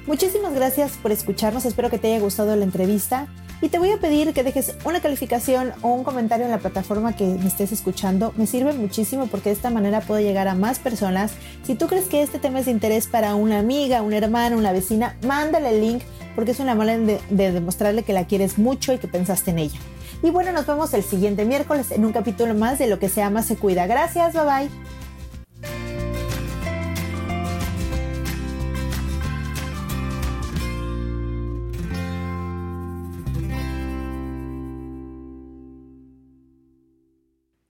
Muchísimas 0.06 0.54
gracias 0.54 0.92
por 1.02 1.10
escucharnos. 1.10 1.64
Espero 1.64 1.90
que 1.90 1.98
te 1.98 2.08
haya 2.08 2.20
gustado 2.20 2.54
la 2.54 2.64
entrevista. 2.64 3.26
Y 3.62 3.68
te 3.70 3.78
voy 3.78 3.90
a 3.90 3.96
pedir 3.96 4.34
que 4.34 4.42
dejes 4.42 4.74
una 4.84 5.00
calificación 5.00 5.72
o 5.80 5.88
un 5.88 6.04
comentario 6.04 6.44
en 6.44 6.50
la 6.50 6.58
plataforma 6.58 7.16
que 7.16 7.24
me 7.24 7.46
estés 7.46 7.72
escuchando. 7.72 8.34
Me 8.36 8.46
sirve 8.46 8.74
muchísimo 8.74 9.26
porque 9.28 9.48
de 9.48 9.54
esta 9.54 9.70
manera 9.70 10.02
puedo 10.02 10.20
llegar 10.20 10.46
a 10.46 10.54
más 10.54 10.78
personas. 10.78 11.32
Si 11.64 11.74
tú 11.74 11.86
crees 11.86 12.04
que 12.04 12.22
este 12.22 12.38
tema 12.38 12.60
es 12.60 12.66
de 12.66 12.72
interés 12.72 13.06
para 13.06 13.34
una 13.34 13.58
amiga, 13.58 14.02
una 14.02 14.18
hermana, 14.18 14.56
una 14.56 14.72
vecina, 14.72 15.16
mándale 15.26 15.70
el 15.70 15.80
link 15.80 16.02
porque 16.34 16.50
es 16.50 16.60
una 16.60 16.74
manera 16.74 16.98
de, 16.98 17.18
de 17.30 17.52
demostrarle 17.52 18.02
que 18.02 18.12
la 18.12 18.26
quieres 18.26 18.58
mucho 18.58 18.92
y 18.92 18.98
que 18.98 19.08
pensaste 19.08 19.52
en 19.52 19.58
ella. 19.58 19.78
Y 20.22 20.30
bueno, 20.30 20.52
nos 20.52 20.66
vemos 20.66 20.92
el 20.92 21.02
siguiente 21.02 21.46
miércoles 21.46 21.90
en 21.90 22.04
un 22.04 22.12
capítulo 22.12 22.54
más 22.54 22.78
de 22.78 22.88
Lo 22.88 22.98
que 22.98 23.08
se 23.08 23.22
ama 23.22 23.42
se 23.42 23.56
cuida. 23.56 23.86
Gracias, 23.86 24.34
bye 24.34 24.42
bye. 24.42 24.95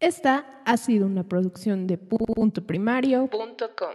Esta 0.01 0.45
ha 0.67 0.77
sido 0.77 1.07
una 1.07 1.25
producción 1.25 1.87
de 1.87 1.97
punto 1.97 2.67
primario.com. 2.67 3.95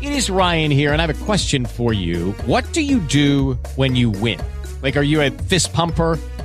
It 0.00 0.12
is 0.12 0.30
Ryan 0.30 0.70
here 0.70 0.92
and 0.92 1.00
I 1.00 1.06
have 1.06 1.10
a 1.10 1.24
question 1.26 1.66
for 1.66 1.92
you. 1.92 2.32
What 2.46 2.64
do 2.72 2.82
you 2.82 3.00
do 3.00 3.58
when 3.74 3.96
you 3.96 4.10
win? 4.10 4.38
Like, 4.80 4.96
are 4.96 5.02
you 5.02 5.20
a 5.20 5.30
fist 5.48 5.72
pumper? 5.72 6.18